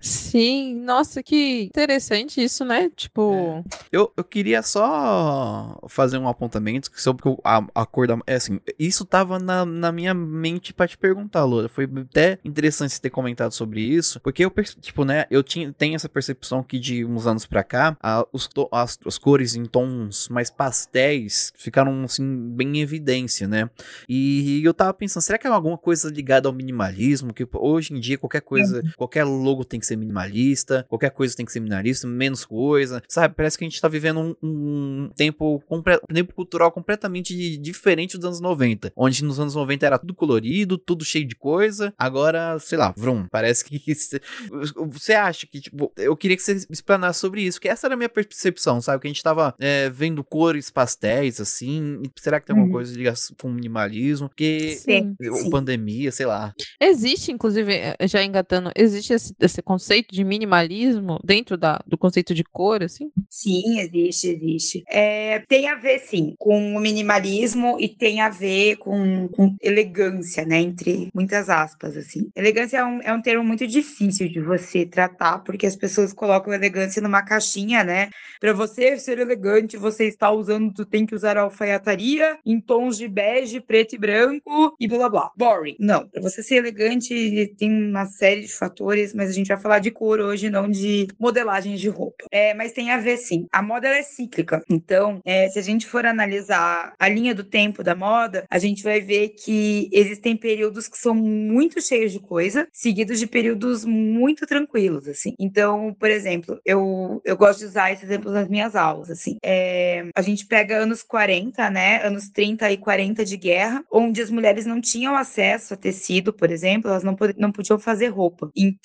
[0.00, 2.90] Sim, nossa, que interessante isso, né?
[2.94, 3.34] Tipo.
[3.34, 3.64] É.
[3.92, 8.18] Eu, eu queria só fazer um apontamento sobre a, a cor da.
[8.26, 11.68] É assim, isso tava na, na minha mente pra te perguntar, Loura.
[11.68, 15.94] Foi até interessante você ter comentado sobre isso, porque eu, tipo, né, eu tinha, tenho
[15.94, 20.28] essa percepção que de uns anos pra cá, a, os, as, as cores em tons
[20.28, 23.68] mais pastéis ficaram, assim, bem em evidência, né?
[24.08, 27.32] E eu tava pensando, será que é alguma coisa ligada ao minimalismo?
[27.32, 28.90] Que hoje em dia qualquer coisa, uhum.
[28.96, 33.34] qualquer logo tem que ser minimalista, qualquer coisa tem que ser minimalista, menos coisa, sabe?
[33.34, 38.26] Parece que a gente tá vivendo um, um tempo, um tempo cultural completamente diferente dos
[38.26, 42.78] anos 90, onde nos anos 90 era tudo colorido, tudo cheio de coisa, agora, sei
[42.78, 43.80] lá, vrum, parece que
[44.90, 47.96] você acha que, tipo, eu queria que você explanasse sobre isso, que essa era a
[47.96, 49.02] minha percepção, sabe?
[49.02, 52.72] Que a gente tava é, vendo cores pastéis, assim, será que tem alguma uhum.
[52.72, 54.28] coisa ligação com minimalismo?
[54.28, 55.50] Porque sim, sim.
[55.50, 56.54] pandemia, sei lá.
[56.80, 62.34] Existe, inclusive, eh, já engatando, existe esse, esse conceito de minimalismo dentro da, do conceito
[62.34, 63.10] de cor, assim?
[63.28, 64.84] Sim, existe, existe.
[64.88, 70.44] É, tem a ver, sim, com o minimalismo e tem a ver com, com elegância,
[70.44, 70.60] né?
[70.60, 72.30] Entre muitas aspas, assim.
[72.36, 76.52] Elegância é um, é um termo muito difícil de você tratar, porque as pessoas colocam
[76.52, 78.10] elegância numa caixinha, né?
[78.40, 83.08] Para você ser elegante, você está usando, tu tem que usar alfaiataria em tons de
[83.08, 85.30] bege, preto e branco e blá blá blá.
[85.36, 85.76] Boring.
[85.78, 86.08] Não.
[86.08, 89.90] Para você ser elegante, tem uma série de fatores, mas a gente vai falar de
[89.90, 92.24] cor hoje, não de modelagens de roupa.
[92.30, 93.46] É, mas tem a ver sim.
[93.52, 94.62] A moda é cíclica.
[94.68, 98.82] Então, é, se a gente for analisar a linha do tempo da moda, a gente
[98.82, 104.46] vai ver que existem períodos que são muito cheios de coisa, seguidos de períodos muito
[104.46, 105.34] tranquilos, assim.
[105.38, 109.36] Então, por exemplo, eu, eu gosto de usar esse exemplo nas minhas aulas, assim.
[109.42, 112.04] É, a gente pega anos 40, né?
[112.04, 116.50] Anos 30 e 40 de guerra, onde as mulheres não tinham acesso a tecido, por
[116.50, 118.50] exemplo, elas não, não podiam fazer roupa.
[118.56, 118.81] Então,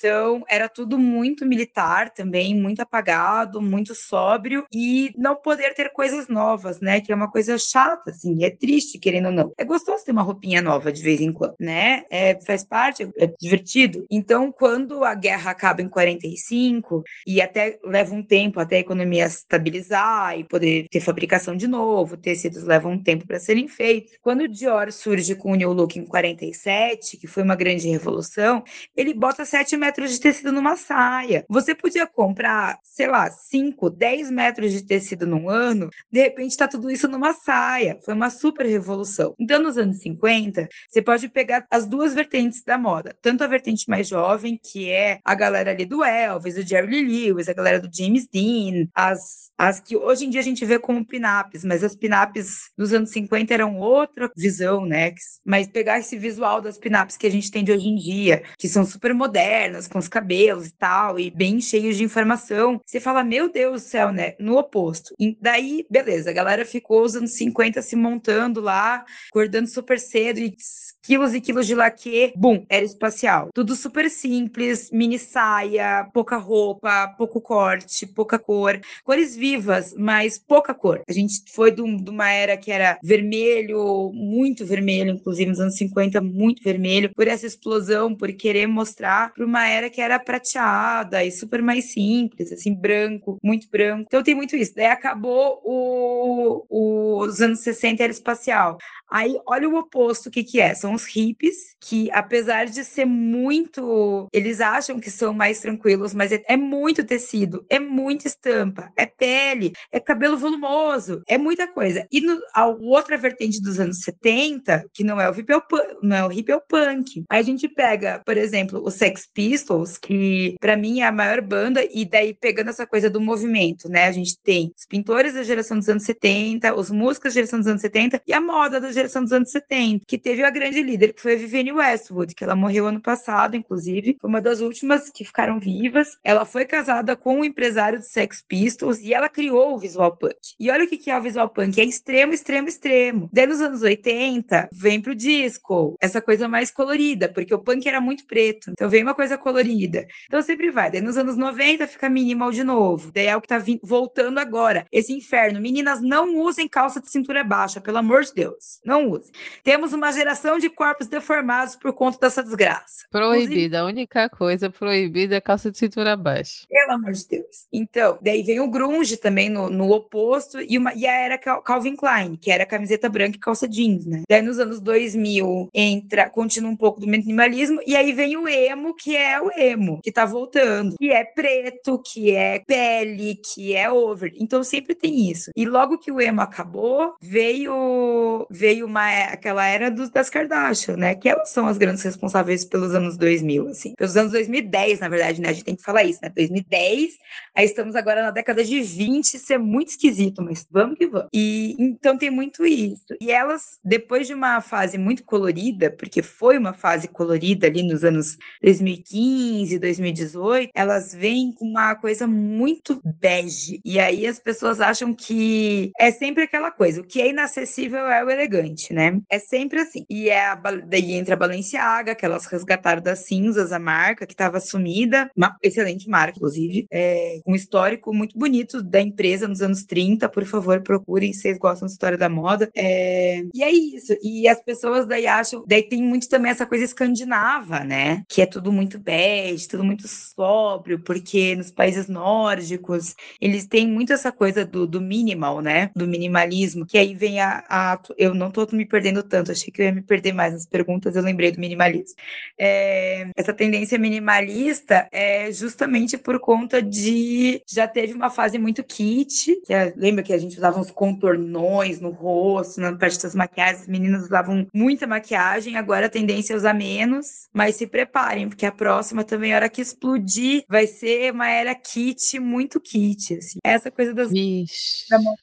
[0.48, 6.80] era tudo muito militar também, muito apagado, muito sóbrio e não poder ter coisas novas,
[6.80, 7.00] né?
[7.00, 9.52] Que é uma coisa chata, assim, é triste, querendo ou não.
[9.58, 12.04] É gostoso ter uma roupinha nova de vez em quando, né?
[12.10, 14.06] É, faz parte, é divertido.
[14.10, 19.26] Então, quando a guerra acaba em 45 e até leva um tempo até a economia
[19.26, 24.12] estabilizar e poder ter fabricação de novo, tecidos levam um tempo para serem feitos.
[24.22, 28.62] Quando o Dior surge com o New Look em 47, que foi uma grande revolução,
[28.96, 31.44] ele bota 7 metros de tecido numa saia.
[31.48, 36.68] Você podia comprar, sei lá, 5, 10 metros de tecido num ano, de repente está
[36.68, 37.98] tudo isso numa saia.
[38.04, 39.34] Foi uma super revolução.
[39.38, 43.88] Então, nos anos 50, você pode pegar as duas vertentes da moda, tanto a vertente
[43.88, 47.80] mais jovem, que é a galera ali do Elvis, do Jerry Lee Lewis, a galera
[47.80, 51.84] do James Dean, as, as que hoje em dia a gente vê como pinaps, mas
[51.84, 55.12] as pinaps dos anos 50 eram outra visão, né?
[55.44, 58.68] Mas pegar esse visual das pinaps que a gente tem de hoje em dia, que
[58.68, 63.22] são super modernas, com os cabelos e tal, e bem cheios de informação, você fala,
[63.22, 64.34] meu Deus do céu, né?
[64.40, 65.14] No oposto.
[65.18, 70.38] E daí, beleza, a galera ficou os anos 50 se montando lá, acordando super cedo
[70.38, 70.56] e
[71.02, 73.48] quilos e quilos de laque, bum, era espacial.
[73.54, 80.74] Tudo super simples, mini saia, pouca roupa, pouco corte, pouca cor, cores vivas, mas pouca
[80.74, 81.02] cor.
[81.08, 86.20] A gente foi de, uma era que era vermelho, muito vermelho, inclusive nos anos 50,
[86.20, 91.30] muito vermelho, por essa explosão, por querer mostrar para uma era que era prateada e
[91.30, 94.04] super mais simples, assim, branco, muito branco.
[94.06, 94.74] Então tem muito isso.
[94.74, 98.78] Daí acabou o, o, os anos 60 era espacial.
[99.10, 100.74] Aí, olha o oposto, o que que é?
[100.74, 104.28] São os hippies, que apesar de ser muito...
[104.32, 109.06] Eles acham que são mais tranquilos, mas é, é muito tecido, é muita estampa, é
[109.06, 112.06] pele, é cabelo volumoso, é muita coisa.
[112.10, 115.62] E no, a outra vertente dos anos 70, que não é o hippie, é o
[116.02, 117.24] não é o hippie, é o punk.
[117.28, 121.40] Aí a gente pega, por exemplo, os Sex Pistols, que para mim é a maior
[121.40, 124.04] banda, e daí pegando essa coisa do movimento, né?
[124.04, 127.68] A gente tem os pintores da geração dos anos 70, os músicos da geração dos
[127.68, 131.12] anos 70 e a moda da geração dos anos 70, que teve a grande líder,
[131.12, 135.10] que foi a Vivienne Westwood, que ela morreu ano passado, inclusive, foi uma das últimas
[135.10, 136.18] que ficaram vivas.
[136.24, 140.36] Ela foi casada com um empresário do Sex Pistols e ela criou o visual punk.
[140.58, 143.28] E olha o que é o visual punk, é extremo, extremo, extremo.
[143.32, 148.00] Daí nos anos 80, vem pro disco, essa coisa mais colorida, porque o punk era
[148.00, 150.06] muito preto, então vem uma coisa colorida.
[150.26, 150.90] Então sempre vai.
[150.90, 153.10] Daí nos anos 90 fica minimal de novo.
[153.12, 154.86] Daí é o que tá voltando agora.
[154.90, 155.60] Esse inferno.
[155.60, 158.80] Meninas, não usem calça de cintura baixa, pelo amor de Deus.
[158.88, 159.30] Não use.
[159.62, 163.06] Temos uma geração de corpos deformados por conta dessa desgraça.
[163.10, 163.80] Proibida.
[163.80, 166.66] A única coisa proibida é calça de cintura baixa.
[166.66, 167.66] Pelo amor de Deus.
[167.70, 171.96] Então, daí vem o grunge também no, no oposto e, uma, e a era Calvin
[171.96, 174.22] Klein, que era camiseta branca e calça jeans, né?
[174.26, 178.94] Daí nos anos 2000 entra, continua um pouco do minimalismo e aí vem o emo,
[178.94, 183.90] que é o emo, que tá voltando, que é preto, que é pele, que é
[183.90, 184.32] over.
[184.36, 185.50] Então sempre tem isso.
[185.54, 191.14] E logo que o emo acabou, veio veio uma aquela era dos, das Kardashian, né?
[191.14, 193.94] Que elas são as grandes responsáveis pelos anos 2000, assim.
[193.96, 195.48] Pelos anos 2010, na verdade, né?
[195.48, 196.30] A gente tem que falar isso, né?
[196.34, 197.12] 2010,
[197.54, 201.28] aí estamos agora na década de 20, isso é muito esquisito, mas vamos que vamos.
[201.32, 203.06] E então tem muito isso.
[203.20, 208.04] E elas, depois de uma fase muito colorida, porque foi uma fase colorida ali nos
[208.04, 213.80] anos 2015, 2018, elas vêm com uma coisa muito bege.
[213.84, 218.24] E aí as pessoas acham que é sempre aquela coisa, o que é inacessível é
[218.24, 219.20] o elegante, né?
[219.28, 220.04] É sempre assim.
[220.08, 224.32] E é a, daí entra a Balenciaga, que elas resgataram das cinzas a marca, que
[224.32, 229.84] estava sumida, uma excelente marca, inclusive, é, um histórico muito bonito da empresa nos anos
[229.84, 232.70] 30, por favor, procurem, se vocês gostam da história da moda.
[232.76, 234.14] É, e é isso.
[234.22, 238.22] E as pessoas daí acham, daí tem muito também essa coisa escandinava, né?
[238.28, 244.12] Que é tudo muito bege, tudo muito sóbrio, porque nos países nórdicos eles têm muito
[244.12, 245.90] essa coisa do, do minimal, né?
[245.94, 249.82] Do minimalismo, que aí vem a, a, Eu não tô me perdendo tanto, achei que
[249.82, 252.16] eu ia me perder mais nas perguntas, eu lembrei do minimalismo.
[252.58, 257.62] É, essa tendência minimalista é justamente por conta de.
[257.66, 262.00] Já teve uma fase muito kit, que é, lembra que a gente usava uns contornões
[262.00, 266.56] no rosto, na parte das maquiagens, as meninas usavam muita maquiagem, agora a tendência é
[266.56, 271.32] usar menos, mas se preparem, porque a próxima também, a hora que explodir, vai ser
[271.32, 273.58] uma era kit, muito kit, assim.
[273.64, 274.30] Essa coisa das...
[274.30, 275.06] Vixe.
[275.10, 275.34] Da mão.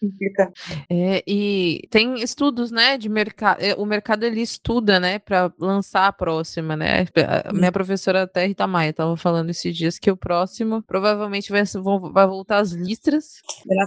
[0.90, 6.12] É, e tem estudos, né, de mercado, o mercado ele estuda, né, para lançar a
[6.12, 7.06] próxima, né,
[7.48, 11.64] a minha professora até Rita Maia tava falando esses dias que o próximo provavelmente vai,
[12.12, 13.42] vai voltar as listras,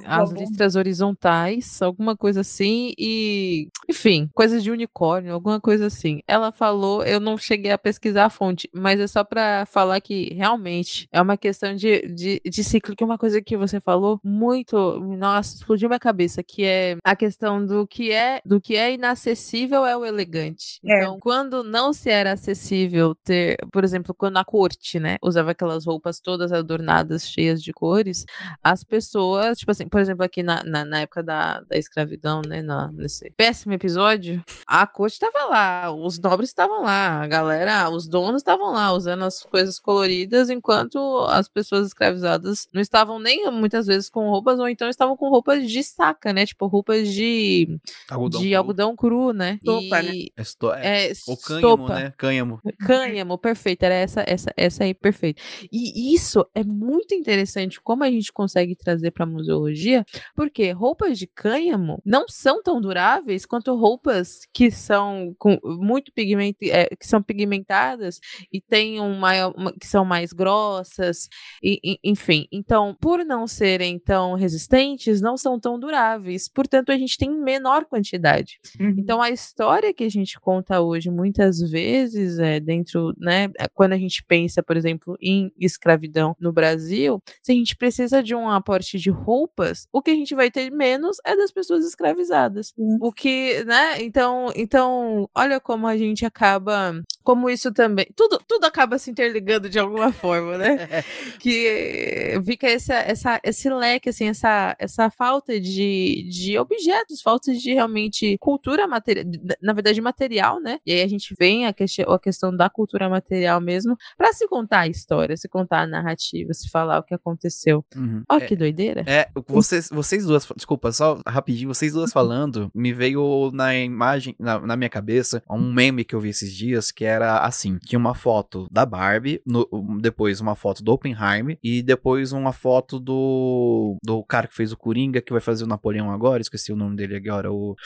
[0.07, 6.21] as listras horizontais, alguma coisa assim, e, enfim, coisas de unicórnio, alguma coisa assim.
[6.27, 10.33] Ela falou, eu não cheguei a pesquisar a fonte, mas é só para falar que
[10.35, 14.21] realmente é uma questão de, de, de ciclo, que é uma coisa que você falou
[14.23, 18.93] muito, nossa, explodiu minha cabeça, que é a questão do que é do que é
[18.99, 20.81] inacessível é o elegante.
[20.85, 20.99] É.
[20.99, 25.87] Então, quando não se era acessível ter, por exemplo, quando a corte, né, usava aquelas
[25.87, 28.25] roupas todas adornadas, cheias de cores,
[28.63, 32.61] as pessoas, tipo assim, por exemplo, aqui na, na, na época da, da escravidão, né,
[32.61, 38.09] na, nesse péssimo episódio, a corte estava lá, os nobres estavam lá, a galera, os
[38.09, 40.99] donos estavam lá, usando as coisas coloridas, enquanto
[41.31, 45.71] as pessoas escravizadas não estavam nem muitas vezes com roupas, ou então estavam com roupas
[45.71, 47.79] de saca, né, tipo roupas de
[48.11, 48.88] algodão, de cru.
[48.89, 49.59] Algodão cru, né?
[49.65, 50.13] Sopa, né?
[50.37, 52.13] É, esto, é, é, o cânhamo, né?
[52.17, 52.61] Cânhamo.
[52.81, 55.43] Cânhamo, perfeito, era essa, essa, essa aí, perfeito.
[55.71, 61.27] E isso é muito interessante, como a gente consegue trazer para museologia, porque roupas de
[61.27, 67.23] cânhamo não são tão duráveis quanto roupas que são com muito pigmento, é, que são
[67.23, 68.19] pigmentadas
[68.53, 71.29] e têm um maior, uma, que são mais grossas,
[71.63, 72.47] e, e, enfim.
[72.53, 76.49] Então, por não serem tão resistentes, não são tão duráveis.
[76.49, 78.59] Portanto, a gente tem menor quantidade.
[78.81, 78.95] Uhum.
[78.99, 83.93] Então, a história que a gente conta hoje, muitas vezes, é dentro, né, é, quando
[83.93, 88.49] a gente pensa, por exemplo, em escravidão no Brasil, se a gente precisa de um
[88.49, 92.73] aporte de roupas, o que a gente vai ter menos é das pessoas escravizadas.
[92.77, 92.99] Uhum.
[93.01, 94.03] O que, né?
[94.03, 99.69] Então, então, olha como a gente acaba, como isso também, tudo, tudo acaba se interligando
[99.69, 101.05] de alguma forma, né?
[101.39, 107.75] que fica essa, essa, esse leque, assim, essa, essa falta de, de objetos, falta de
[107.75, 109.27] realmente cultura material,
[109.61, 110.81] na verdade material, né?
[110.87, 114.49] E aí a gente vem a, que a questão da cultura material mesmo, para se
[114.49, 117.85] contar a história, se contar a narrativa, se falar o que aconteceu.
[117.95, 118.23] Uhum.
[118.27, 119.05] Olha é, que doideira.
[119.07, 124.59] É, vocês, vocês duas, desculpa, só rapidinho, vocês duas falando, me veio na imagem, na,
[124.61, 128.15] na minha cabeça, um meme que eu vi esses dias, que era assim, tinha uma
[128.15, 129.69] foto da Barbie, no,
[130.01, 134.77] depois uma foto do Oppenheim, e depois uma foto do, do cara que fez o
[134.77, 137.77] Coringa, que vai fazer o Napoleão agora, esqueci o nome dele agora, o...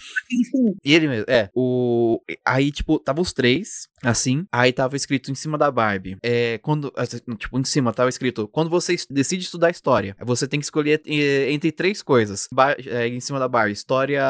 [0.85, 2.21] Ele mesmo, é, o...
[2.45, 6.92] Aí, tipo, tava os três, assim, aí tava escrito em cima da Barbie, é, quando,
[6.97, 11.01] assim, tipo, em cima tava escrito, quando você decide estudar história, você tem que escolher
[11.07, 12.49] entre três coisas,
[12.87, 14.23] é, em cima da Barbie, história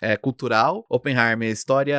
[0.00, 1.98] é, cultural, Oppenheimer, história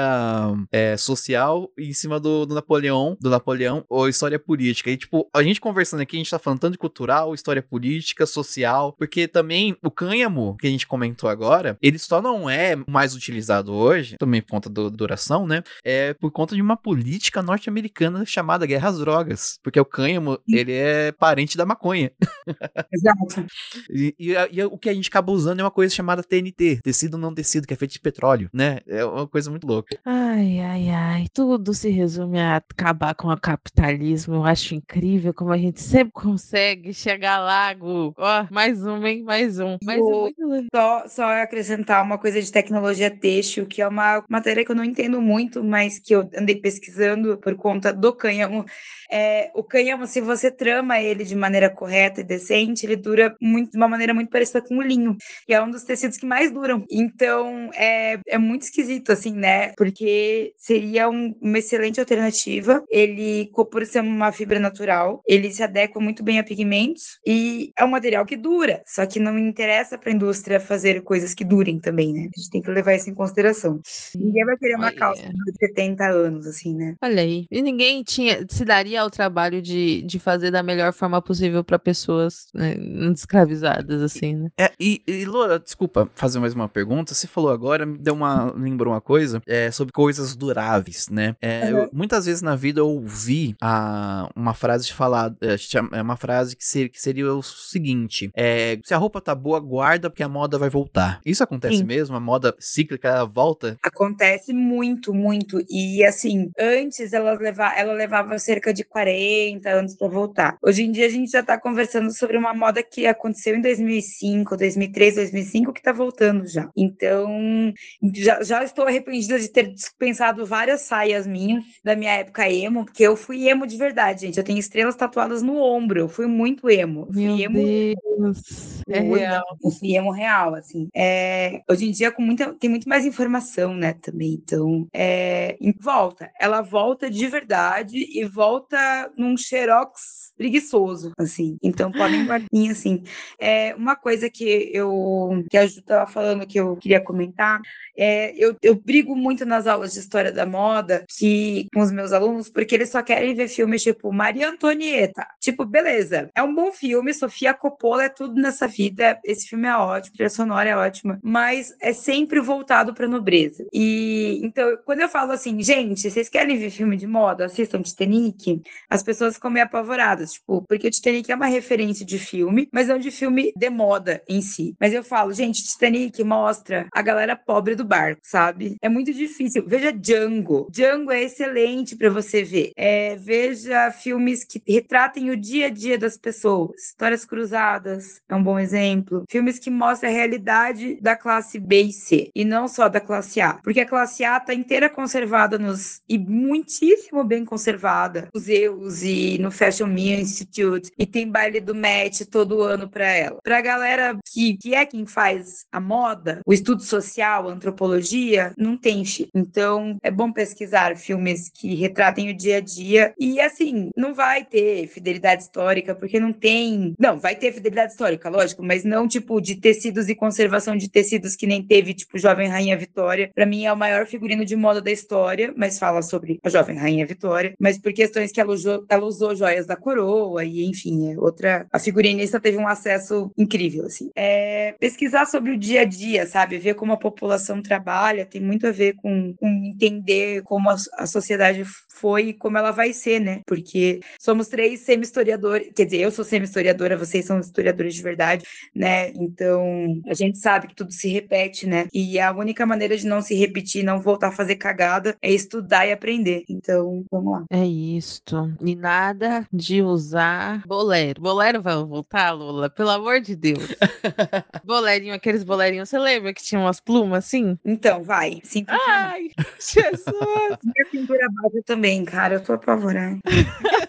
[0.72, 4.89] é, social, e em cima do do, do Napoleão, do Napoleão, ou história política.
[4.89, 8.25] E, tipo, a gente conversando aqui, a gente tá falando tanto de cultural, história política,
[8.25, 13.15] social, porque também o cânhamo, que a gente comentou agora, ele só não é mais
[13.15, 15.63] utilizado hoje, também por conta da duração, né?
[15.84, 19.60] É por conta de uma política norte-americana chamada Guerra às Drogas.
[19.63, 22.12] Porque o cânhamo, ele é parente da maconha.
[22.93, 23.45] Exato.
[23.89, 27.17] E, e, e, o que a gente acaba usando é uma coisa chamada TNT, tecido
[27.17, 28.80] não tecido, que é feito de petróleo, né?
[28.88, 29.97] É uma coisa muito louca.
[30.06, 31.26] Ai, ai, ai.
[31.34, 34.36] Tudo se resume a acabar com o capitalismo.
[34.36, 38.13] Eu acho incrível como a gente sempre consegue chegar lá, Gu.
[38.17, 39.24] Ó, mais um, hein?
[39.24, 39.78] Mais um.
[39.84, 40.22] Mais um.
[40.22, 40.67] Muito...
[40.74, 44.84] Só, só acrescentar uma coisa de tecnologia têxtil, que é uma matéria que eu não
[44.84, 48.65] entendo muito, mas que eu andei pesquisando por conta do cânhamo.
[49.11, 53.72] É, o cânhamo, se você trama ele de maneira correta e decente, ele dura muito,
[53.72, 56.51] de uma maneira muito parecida com o linho, que é um dos tecidos que mais
[56.51, 56.86] duram.
[56.91, 59.74] Então, é, é muito esquisito, assim, né?
[59.76, 62.84] Porque seria um, uma excelente alternativa.
[62.89, 67.86] Ele, por ser uma fibra natural, ele se adequa muito bem a pigmentos e é
[67.86, 68.82] um material que dura.
[68.86, 72.22] Só que não interessa para a indústria fazer coisas que durem também, né?
[72.22, 73.80] A gente tem que levar isso em consideração.
[74.16, 76.95] Ninguém vai querer uma calça de 70 anos, assim, né?
[77.01, 77.45] Olha aí.
[77.51, 81.78] E ninguém tinha se daria ao trabalho de, de fazer da melhor forma possível para
[81.78, 82.76] pessoas né,
[83.14, 84.49] escravizadas, assim, né?
[84.57, 87.14] É, e, e Laura, desculpa fazer mais uma pergunta.
[87.14, 88.51] Você falou agora, me deu uma.
[88.55, 91.36] lembrou uma coisa é, sobre coisas duráveis, né?
[91.41, 91.80] É, uhum.
[91.80, 95.36] eu, muitas vezes na vida eu ouvi a, uma frase de falar.
[95.41, 95.56] É,
[95.97, 99.60] é uma frase que, ser, que seria o seguinte: é, se a roupa tá boa,
[99.60, 101.20] guarda, porque a moda vai voltar.
[101.26, 101.84] Isso acontece Sim.
[101.84, 102.16] mesmo?
[102.16, 103.78] A moda cíclica volta?
[103.84, 105.62] Acontece muito, muito.
[105.70, 110.58] E assim, antes ela, leva, ela levava cerca de 40 anos para voltar.
[110.64, 114.56] Hoje em dia a gente já tá conversando sobre uma moda que aconteceu em 2005,
[114.56, 116.70] 2003, 2005, que tá voltando já.
[116.78, 117.74] Então,
[118.16, 123.04] já, já estou arrependida de ter dispensado várias saias minhas da minha época emo, porque
[123.04, 124.38] eu fui emo de verdade, gente.
[124.38, 126.00] Eu tenho estrelas tatuadas no ombro.
[126.00, 127.08] Eu fui muito emo.
[127.10, 127.58] Meu fui emo.
[127.58, 128.84] Deus.
[128.88, 129.44] É real.
[129.64, 130.88] Eu fui emo real, assim.
[130.94, 134.34] É, hoje em dia, com muita, tem muito mais informação, né, também.
[134.34, 136.30] Então, é, volta.
[136.40, 141.58] Ela volta de verdade e volta num xerox preguiçoso, assim.
[141.62, 143.04] Então, podem guardar, assim.
[143.38, 147.60] É, uma coisa que eu, que a Ju tava falando que eu queria comentar,
[147.98, 152.14] é, eu, eu brigo muito nas aulas de história da moda que, com os meus
[152.14, 155.28] alunos, porque eles só querem ver filmes tipo Maria Antonieta.
[155.42, 159.76] Tipo, beleza, é um bom filme, Sofia Coppola é tudo nessa vida, esse filme é
[159.76, 163.68] ótimo, a trilha sonora é ótima, mas é sempre voltado pra nobreza.
[163.74, 167.46] E então, quando eu falo assim, gente, vocês querem ver filme de moda?
[167.46, 172.19] Assistam Titanic, as pessoas ficam meio apavoradas, tipo, porque o Titanic é uma referência de
[172.19, 174.75] filme, mas não de filme de moda em si.
[174.80, 178.77] Mas eu falo, gente, Titanic mostra a galera pobre do barco, sabe?
[178.82, 179.63] É muito difícil.
[179.67, 180.67] Veja Django.
[180.71, 182.71] Django é excelente para você ver.
[182.75, 186.89] É, veja filmes que retratem o dia a dia das pessoas.
[186.89, 189.23] Histórias Cruzadas é um bom exemplo.
[189.30, 193.41] Filmes que mostram a realidade da classe B e C e não só da classe
[193.41, 199.38] A, porque a classe A tá inteira conservada nos e muitíssimo bem conservada, museus e
[199.39, 203.39] no Fashion Media Institute e tem baile do Met todo ano para ela.
[203.43, 208.53] Para a galera que, que é quem faz a moda, o estudo social, a antropologia,
[208.57, 209.30] não tem chip.
[209.34, 214.43] Então é bom pesquisar filmes que retratem o dia a dia e assim, não vai
[214.43, 219.39] ter fidelidade histórica porque não tem, não, vai ter fidelidade histórica, lógico, mas não tipo
[219.41, 223.30] de tecidos e conservação de tecidos que nem teve tipo Jovem Rainha Vitória.
[223.34, 226.78] Para mim é o maior figurino de moda da história, mas fala sobre a Jovem
[226.78, 230.09] Rainha Vitória, mas por questões que ela usou, ela usou joias da coroa
[230.43, 231.68] e enfim, é outra.
[231.72, 234.10] A figurinista teve um acesso incrível, assim.
[234.16, 236.57] É, pesquisar sobre o dia a dia, sabe?
[236.57, 241.05] Ver como a população trabalha tem muito a ver com, com entender como a, a
[241.05, 241.64] sociedade
[242.00, 243.41] foi e como ela vai ser, né?
[243.45, 249.10] Porque somos três semi-historiadores, quer dizer, eu sou semi-historiadora, vocês são historiadores de verdade, né?
[249.16, 251.88] Então, a gente sabe que tudo se repete, né?
[251.93, 255.86] E a única maneira de não se repetir, não voltar a fazer cagada, é estudar
[255.86, 256.43] e aprender.
[256.50, 257.45] Então, vamos lá.
[257.52, 258.54] É isto.
[258.64, 261.22] E nada de usar bolero.
[261.22, 262.70] Bolero vai voltar, Lula?
[262.70, 263.60] Pelo amor de Deus.
[264.64, 267.58] Bolerinho, aqueles bolerinhos, você lembra que tinha umas plumas assim?
[267.66, 268.39] Então, vai.
[268.43, 268.66] Sim.
[268.68, 269.30] Ai,
[269.60, 270.58] Jesus!
[270.64, 272.36] Minha pintura base também, cara.
[272.36, 273.20] Eu tô apavorada.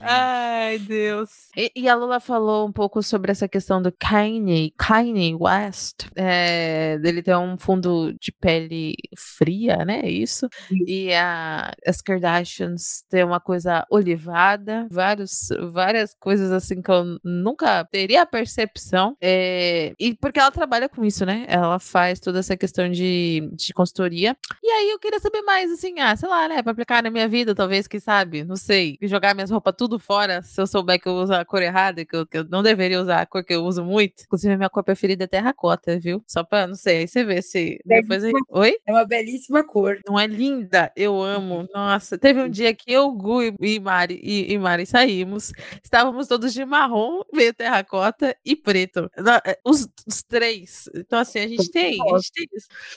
[0.00, 1.48] Ai, Deus.
[1.56, 6.98] E, e, a Lula falou um pouco sobre essa questão do Kanye, Kanye West, é,
[6.98, 10.08] dele ter um fundo de pele fria, né?
[10.08, 10.48] Isso.
[10.86, 17.84] E a, as Kardashians ter uma coisa olivada, vários, várias coisas assim que eu nunca
[17.84, 19.16] teria a percepção.
[19.20, 21.44] É, e porque ela trabalha com isso, né?
[21.48, 24.36] Ela faz toda essa questão de, de consultoria.
[24.62, 27.28] E aí eu queria saber mais, assim, ah, sei lá, né, pra aplicar na minha
[27.28, 31.08] vida, talvez, quem sabe, não sei, jogar minhas roupas tudo fora, se eu souber que
[31.08, 33.54] eu uso a cor errada, que eu, que eu não deveria usar a cor que
[33.54, 34.22] eu uso muito.
[34.24, 36.22] Inclusive, a minha cor preferida é terracota, viu?
[36.26, 38.24] Só pra, não sei, aí você vê se depois...
[38.24, 38.32] Aí...
[38.50, 38.76] Oi?
[38.86, 39.98] É uma belíssima cor.
[40.06, 40.92] Não é linda?
[40.96, 41.68] Eu amo.
[41.74, 45.52] Nossa, teve um dia que eu, Gu e Mari, e, e Mari saímos,
[45.82, 49.10] estávamos todos de marrom, meio terracota e preto.
[49.44, 50.88] É, os, os três.
[50.94, 52.48] Então, assim, a gente tem, a gente tem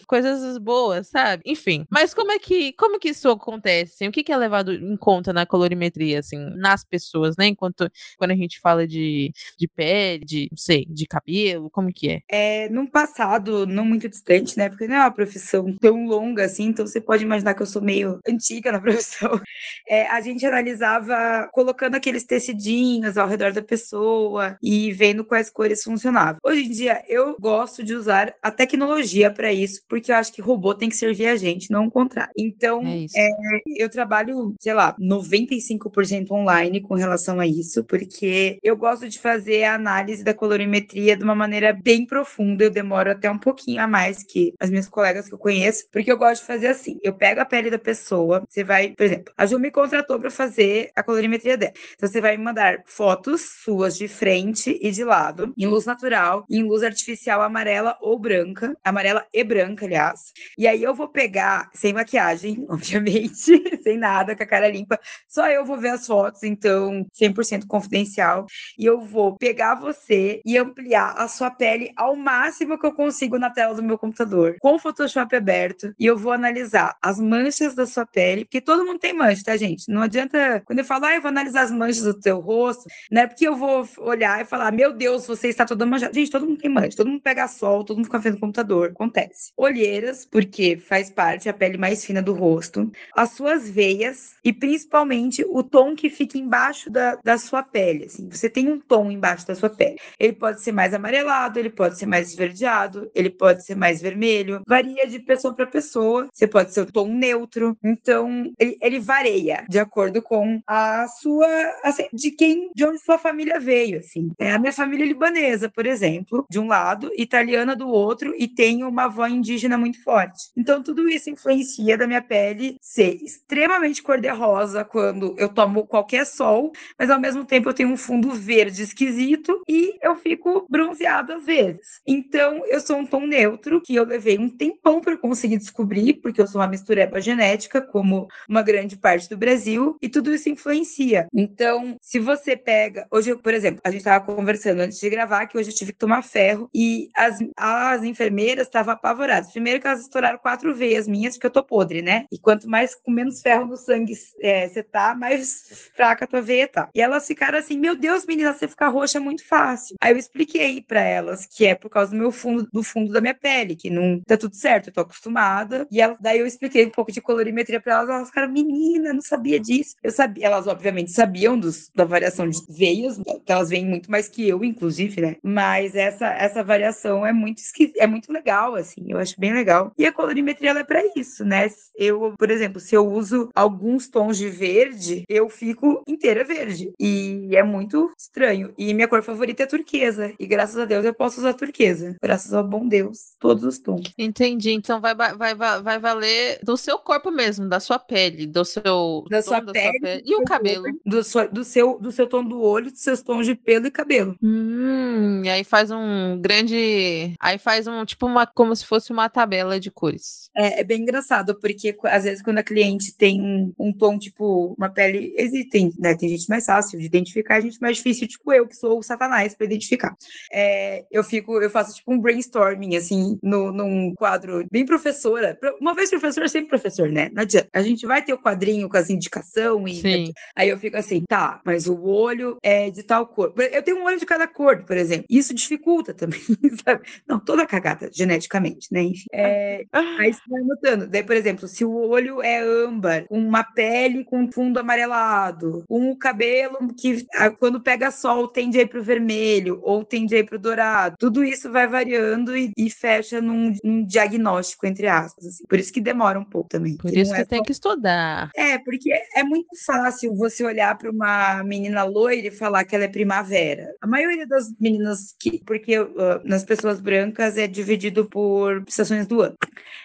[0.08, 1.44] coisas boas, sabe?
[1.46, 1.86] Enfim.
[1.90, 3.94] Mas como é que, como que isso acontece?
[3.96, 4.08] Assim?
[4.08, 7.48] O que, que é levado em conta na colorimetria, assim, nas pessoas, né?
[7.48, 12.10] Enquanto quando a gente fala de, de pele, de, não sei, de cabelo, como que
[12.10, 12.20] é?
[12.30, 14.70] É, num passado não muito distante, né?
[14.70, 17.82] Porque não é uma profissão tão longa assim, então você pode imaginar que eu sou
[17.82, 19.40] meio antiga na profissão.
[19.88, 25.84] É, a gente analisava colocando aqueles tecidinhos ao redor da pessoa e vendo quais cores
[25.84, 26.38] funcionavam.
[26.44, 30.42] Hoje em dia, eu gosto de usar a tecnologia para isso, porque eu acho que
[30.42, 32.32] robô tem que servir a gente, não o contrário.
[32.38, 33.30] Então, é é,
[33.78, 39.64] eu trabalho, sei lá, 95% online com relação a isso, porque eu gosto de fazer
[39.64, 42.64] a análise da colorimetria de uma maneira bem profunda.
[42.64, 46.12] Eu demoro até um pouquinho a mais que as minhas colegas que eu conheço, porque
[46.12, 49.34] eu gosto de fazer assim: eu pego a pele da pessoa, você vai, por exemplo,
[49.38, 51.74] a Ju me contratou para fazer a colorimetria dela.
[51.96, 56.46] Então, você vai me mandar fotos suas de frente e de lado, em luz natural,
[56.50, 60.34] em luz artificial amarela ou branca, amarela e branca, aliás.
[60.58, 63.21] E aí eu vou pegar, sem maquiagem, obviamente,
[63.84, 68.46] sem nada, com a cara limpa, só eu vou ver as fotos, então 100% confidencial.
[68.78, 73.38] E eu vou pegar você e ampliar a sua pele ao máximo que eu consigo
[73.38, 77.76] na tela do meu computador, com o Photoshop aberto, e eu vou analisar as manchas
[77.76, 79.92] da sua pele, porque todo mundo tem mancha, tá, gente?
[79.92, 83.22] Não adianta, quando eu falo, ah, eu vou analisar as manchas do teu rosto, não
[83.22, 86.14] é porque eu vou olhar e falar, meu Deus, você está toda manchada.
[86.14, 89.52] Gente, todo mundo tem mancha, todo mundo pega sol, todo mundo fica vendo computador, acontece.
[89.58, 95.46] Olheiras, porque faz parte a pele mais fina do rosto, as suas veias e principalmente
[95.48, 98.06] o tom que fica embaixo da, da sua pele.
[98.06, 99.98] Assim, você tem um tom embaixo da sua pele.
[100.20, 104.62] Ele pode ser mais amarelado, ele pode ser mais esverdeado, ele pode ser mais vermelho.
[104.68, 106.28] Varia de pessoa para pessoa.
[106.34, 107.78] Você pode ser o tom neutro.
[107.84, 111.48] Então, ele, ele varia de acordo com a sua,
[111.84, 114.32] assim, de quem, de onde sua família veio, assim.
[114.40, 118.84] É a minha família libanesa, por exemplo, de um lado, italiana do outro e tem
[118.84, 120.50] uma avó indígena muito forte.
[120.56, 126.72] Então, tudo isso influencia da minha pele ser extremamente cor-de-rosa quando eu tomo qualquer sol,
[126.98, 131.46] mas ao mesmo tempo eu tenho um fundo verde esquisito e eu fico bronzeada às
[131.46, 132.02] vezes.
[132.06, 136.42] Então, eu sou um tom neutro que eu levei um tempão para conseguir descobrir, porque
[136.42, 141.28] eu sou uma mistureba genética, como uma grande parte do Brasil, e tudo isso influencia.
[141.34, 143.08] Então, se você pega.
[143.12, 146.00] Hoje, por exemplo, a gente estava conversando antes de gravar que hoje eu tive que
[146.00, 149.52] tomar ferro e as, as enfermeiras estavam apavoradas.
[149.52, 152.26] Primeiro que elas estouraram quatro veias minhas, porque eu tô podre, né?
[152.32, 156.42] E quanto mais com menos ferro no sangue é, você tá, mais fraca a tua
[156.42, 156.90] veia tá.
[156.94, 159.96] E elas ficaram assim: Meu Deus, menina, você ficar roxa é muito fácil.
[160.02, 163.22] Aí eu expliquei para elas que é por causa do meu fundo, do fundo da
[163.22, 165.88] minha pele, que não tá tudo certo, eu tô acostumada.
[165.92, 169.22] E ela, daí eu expliquei um pouco de colorimetria para elas, elas ficaram, menina, não
[169.22, 169.96] sabia disso.
[170.04, 174.28] Eu sabia, elas obviamente sabiam dos, da variação de veias, que elas veem muito mais
[174.28, 175.36] que eu, inclusive, né?
[175.44, 177.62] Mas essa, essa variação é muito
[177.98, 179.92] é muito legal, assim, eu acho bem legal.
[179.98, 181.68] E a colorimetria ela é para isso, né?
[181.96, 186.92] Eu, por exemplo, se eu uso alguns tons de verde, eu fico inteira verde.
[187.00, 188.74] E é muito estranho.
[188.78, 190.34] E minha cor favorita é turquesa.
[190.40, 192.16] E graças a Deus eu posso usar turquesa.
[192.22, 194.12] Graças ao bom Deus, todos os tons.
[194.18, 194.72] Entendi.
[194.72, 199.26] Então vai, vai, vai, vai valer do seu corpo mesmo, da sua pele, do seu.
[199.30, 200.24] Da, sua, da pele, sua pele.
[200.26, 200.86] E o cabelo.
[201.06, 203.92] Do, sua, do, seu, do seu tom do olho, dos seus tons de pelo e
[203.92, 204.36] cabelo.
[204.42, 207.36] Hum, e aí faz um grande.
[207.40, 210.50] Aí faz um, tipo, uma, como se fosse uma tabela de cores.
[210.56, 214.74] É, é bem engraçado, porque às vezes quando a cliente tem um, um tom, tipo,
[214.78, 215.34] uma pele.
[215.38, 216.16] Existem, né?
[216.16, 219.54] Tem gente mais fácil de identificar, gente mais difícil, tipo eu, que sou o satanás
[219.54, 220.16] para identificar.
[220.52, 225.58] É, eu fico, eu faço tipo um brainstorming, assim, no, num quadro bem professora.
[225.80, 227.30] Uma vez professor, sempre professor, né?
[227.34, 227.70] Não adianta.
[227.74, 229.96] A gente vai ter o quadrinho com as indicação e.
[229.96, 230.32] Sim.
[230.56, 233.54] Aí eu fico assim, tá, mas o olho é de tal cor.
[233.72, 235.26] Eu tenho um olho de cada cor, por exemplo.
[235.30, 236.40] Isso dificulta também,
[236.86, 237.06] sabe?
[237.28, 239.02] Não, toda cagada, geneticamente, né?
[239.02, 239.26] Enfim.
[239.34, 241.08] É, aí você vai notando.
[241.08, 246.94] Daí, por exemplo, se o olho é âmbar, uma pele com fundo amarelado, um cabelo
[246.98, 247.26] que
[247.60, 251.16] quando pega sol tende a ir pro vermelho ou tende a ir pro dourado.
[251.20, 255.46] Tudo isso vai variando e, e fecha num, num, diagnóstico, entre aspas.
[255.46, 255.64] Assim.
[255.68, 256.98] Por isso que demora um pouco também.
[256.98, 257.66] Por isso que é tem só...
[257.66, 258.50] que estudar.
[258.56, 263.06] É, porque é muito fácil você olhar para uma menina loira e falar que ela
[263.06, 263.94] é primavera.
[264.02, 265.62] A maioria das meninas que.
[265.64, 269.56] Porque uh, nas pessoas brancas é dividido por estações do ano.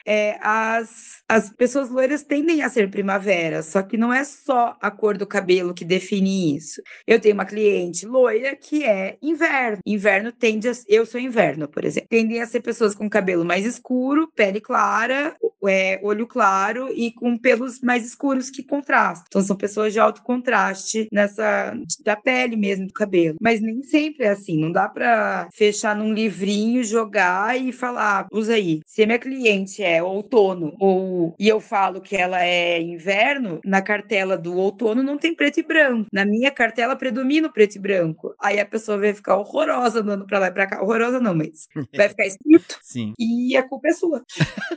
[0.05, 4.77] É, as, as pessoas cabelos loiros tendem a ser primavera, só que não é só
[4.81, 6.81] a cor do cabelo que define isso.
[7.05, 9.79] Eu tenho uma cliente loira que é inverno.
[9.85, 10.73] Inverno tende a.
[10.87, 12.09] Eu sou inverno, por exemplo.
[12.09, 15.35] Tendem a ser pessoas com cabelo mais escuro, pele clara,
[15.67, 19.25] é, olho claro e com pelos mais escuros que contrastam.
[19.27, 21.75] Então são pessoas de alto contraste nessa
[22.05, 23.37] da pele mesmo do cabelo.
[23.41, 24.59] Mas nem sempre é assim.
[24.59, 28.81] Não dá para fechar num livrinho, jogar e falar, usa aí.
[28.87, 33.81] Se a minha cliente é outono ou e eu falo que ela é inverno, na
[33.83, 36.09] cartela do outono não tem preto e branco.
[36.13, 38.35] Na minha cartela predomina o preto e branco.
[38.41, 40.83] Aí a pessoa vai ficar horrorosa andando para lá e para cá.
[40.83, 42.79] Horrorosa não, mas vai ficar escrito.
[42.83, 43.13] Sim.
[43.19, 44.23] E a culpa é sua.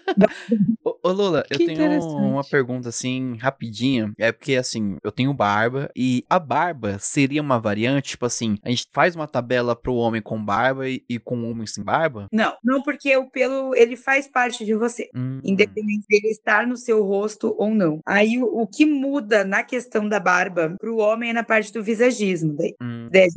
[0.83, 2.13] Ô, ô Lula, eu Que tenho interessante.
[2.13, 4.11] uma pergunta assim, rapidinha.
[4.17, 8.69] É porque assim, eu tenho barba e a barba seria uma variante, tipo assim, a
[8.69, 12.27] gente faz uma tabela pro homem com barba e, e com o homem sem barba?
[12.31, 15.09] Não, não porque o pelo ele faz parte de você.
[15.15, 17.99] Hum, Independente dele estar no seu rosto ou não.
[18.05, 21.83] Aí o, o que muda na questão da barba pro homem é na parte do
[21.83, 22.55] visagismo.
[22.55, 23.27] Daí, hum, daí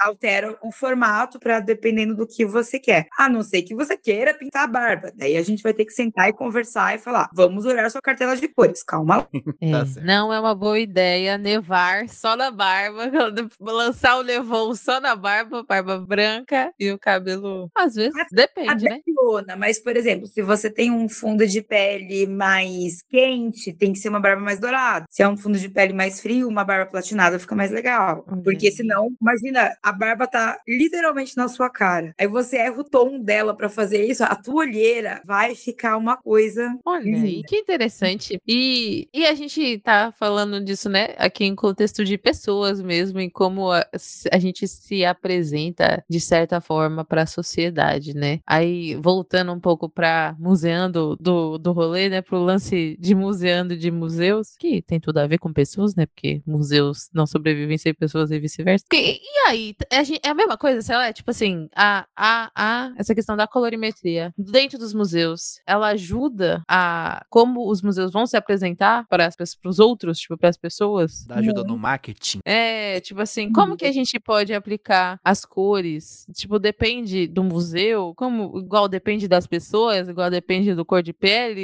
[0.00, 3.06] a altera o formato para dependendo do que você quer.
[3.18, 5.12] A não ser que você queira pintar a barba.
[5.14, 8.36] Daí a gente vai ter que sentar e conversar e falar: vamos olhar sua cartela
[8.36, 8.82] de cores.
[8.82, 9.28] Calma lá.
[9.60, 13.10] É, Tá não é uma boa ideia nevar só na barba,
[13.60, 17.70] lançar o levou só na barba, barba branca e o cabelo.
[17.76, 19.00] Às vezes, A depende, né?
[19.22, 23.98] Lona, mas, por exemplo, se você tem um fundo de pele mais quente, tem que
[23.98, 25.04] ser uma barba mais dourada.
[25.10, 28.22] Se é um fundo de pele mais frio, uma barba platinada fica mais legal.
[28.42, 28.72] Porque Entendi.
[28.72, 32.14] senão, imagina, a barba tá literalmente na sua cara.
[32.18, 36.16] Aí você erra o tom dela pra fazer isso, a tua olheira vai ficar uma
[36.16, 36.74] coisa.
[36.84, 37.46] Olha Linda.
[37.48, 38.40] que interessante.
[38.46, 43.30] E, e a gente tá falando disso, né, aqui em contexto de pessoas mesmo, e
[43.30, 43.86] como a,
[44.32, 48.40] a gente se apresenta de certa forma para a sociedade, né?
[48.46, 53.90] Aí, voltando um pouco para museando do, do rolê, né, pro lance de museando de
[53.90, 56.04] museus, que tem tudo a ver com pessoas, né?
[56.04, 58.84] Porque museus não sobrevivem sem pessoas e vice-versa.
[58.92, 59.18] E
[59.48, 59.74] aí,
[60.04, 63.36] gente- é a mesma coisa, sei lá, é tipo assim, a, a, a, essa questão
[63.36, 69.26] da colorimetria dentro dos museus, ela ajuda a como os museus vão se apresentar para
[69.26, 71.24] as para os outros, tipo, para as pessoas.
[71.24, 72.40] dá ajuda no marketing.
[72.44, 76.26] É, tipo assim, como que a gente pode aplicar as cores?
[76.34, 81.60] Tipo, depende do museu, como igual depende das pessoas, igual depende do cor de pele,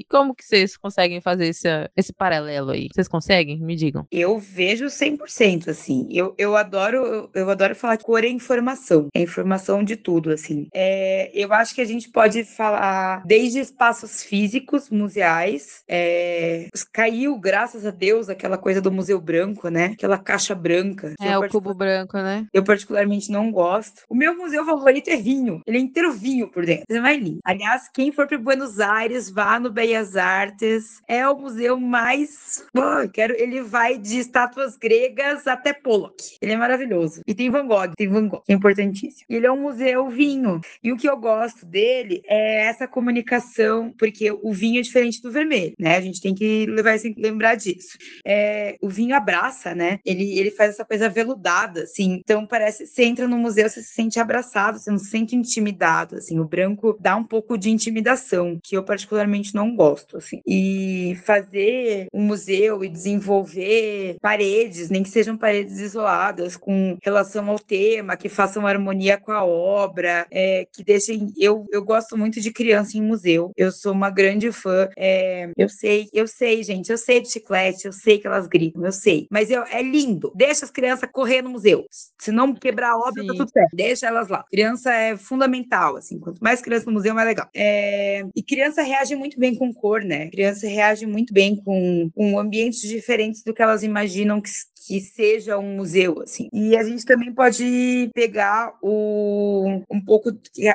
[0.00, 2.88] e como que vocês conseguem fazer esse, esse paralelo aí?
[2.92, 3.58] Vocês conseguem?
[3.60, 4.06] Me digam.
[4.10, 6.08] Eu vejo 100%, assim.
[6.10, 9.08] Eu, eu adoro eu, eu adoro falar que cor é informação.
[9.14, 10.68] É informação de tudo, assim.
[10.74, 15.82] É, eu acho que a gente pode falar desde espaços físicos, museais.
[15.88, 19.86] É, caiu, graças a Deus, aquela coisa do Museu Branco, né?
[19.86, 21.14] Aquela caixa branca.
[21.20, 22.46] É, eu o cubo branco, né?
[22.52, 24.02] Eu particularmente não gosto.
[24.08, 25.60] O meu museu favorito é vinho.
[25.66, 26.84] Ele é inteiro vinho por dentro.
[26.88, 27.40] É mais lindo.
[27.44, 31.00] Aliás, quem for para Buenos Aires, vá no Bellas Artes.
[31.08, 32.64] É o museu mais.
[33.12, 33.34] Quero.
[33.34, 36.36] Ele vai de estátuas gregas até Pollock.
[36.40, 37.22] Ele é maravilhoso.
[37.26, 39.26] E tem Van Gogh, tem Van Gogh, que é importantíssimo.
[39.28, 40.60] Ele é um museu vinho.
[40.82, 45.30] E o que eu gosto dele é essa comunicação, porque o vinho é diferente do
[45.30, 45.96] vermelho, né?
[45.96, 49.98] A gente tem que levar, que lembrar disso é, o vinho abraça, né?
[50.04, 52.20] Ele, ele faz essa coisa veludada, assim.
[52.24, 56.16] Então parece, você entra no museu, você se sente abraçado, você não se sente intimidado,
[56.16, 56.38] assim.
[56.38, 60.40] O branco dá um pouco de intimidação, que eu particularmente não gosto, assim.
[60.46, 60.93] E
[61.24, 68.16] fazer um museu e desenvolver paredes, nem que sejam paredes isoladas, com relação ao tema,
[68.16, 71.32] que façam harmonia com a obra, é, que deixem.
[71.36, 73.50] Eu, eu gosto muito de criança em museu.
[73.56, 74.88] Eu sou uma grande fã.
[74.96, 78.84] é, eu sei, eu sei, gente, eu sei de chiclete, eu sei que elas gritam,
[78.84, 79.26] eu sei.
[79.30, 80.32] Mas eu- é lindo.
[80.34, 81.84] Deixa as crianças correr no museu.
[82.20, 83.38] Se não quebrar a obra, tá Sim.
[83.38, 83.70] tudo certo.
[83.74, 84.44] Deixa elas lá.
[84.50, 86.18] Criança é fundamental, assim.
[86.18, 87.48] Quanto mais criança no museu, mais legal.
[87.54, 90.28] É, E criança reage muito bem com cor, né?
[90.30, 94.50] Criança reage muito bem com, com ambientes diferentes do que elas imaginam que,
[94.86, 96.48] que seja um museu, assim.
[96.52, 100.30] E a gente também pode pegar o, um pouco...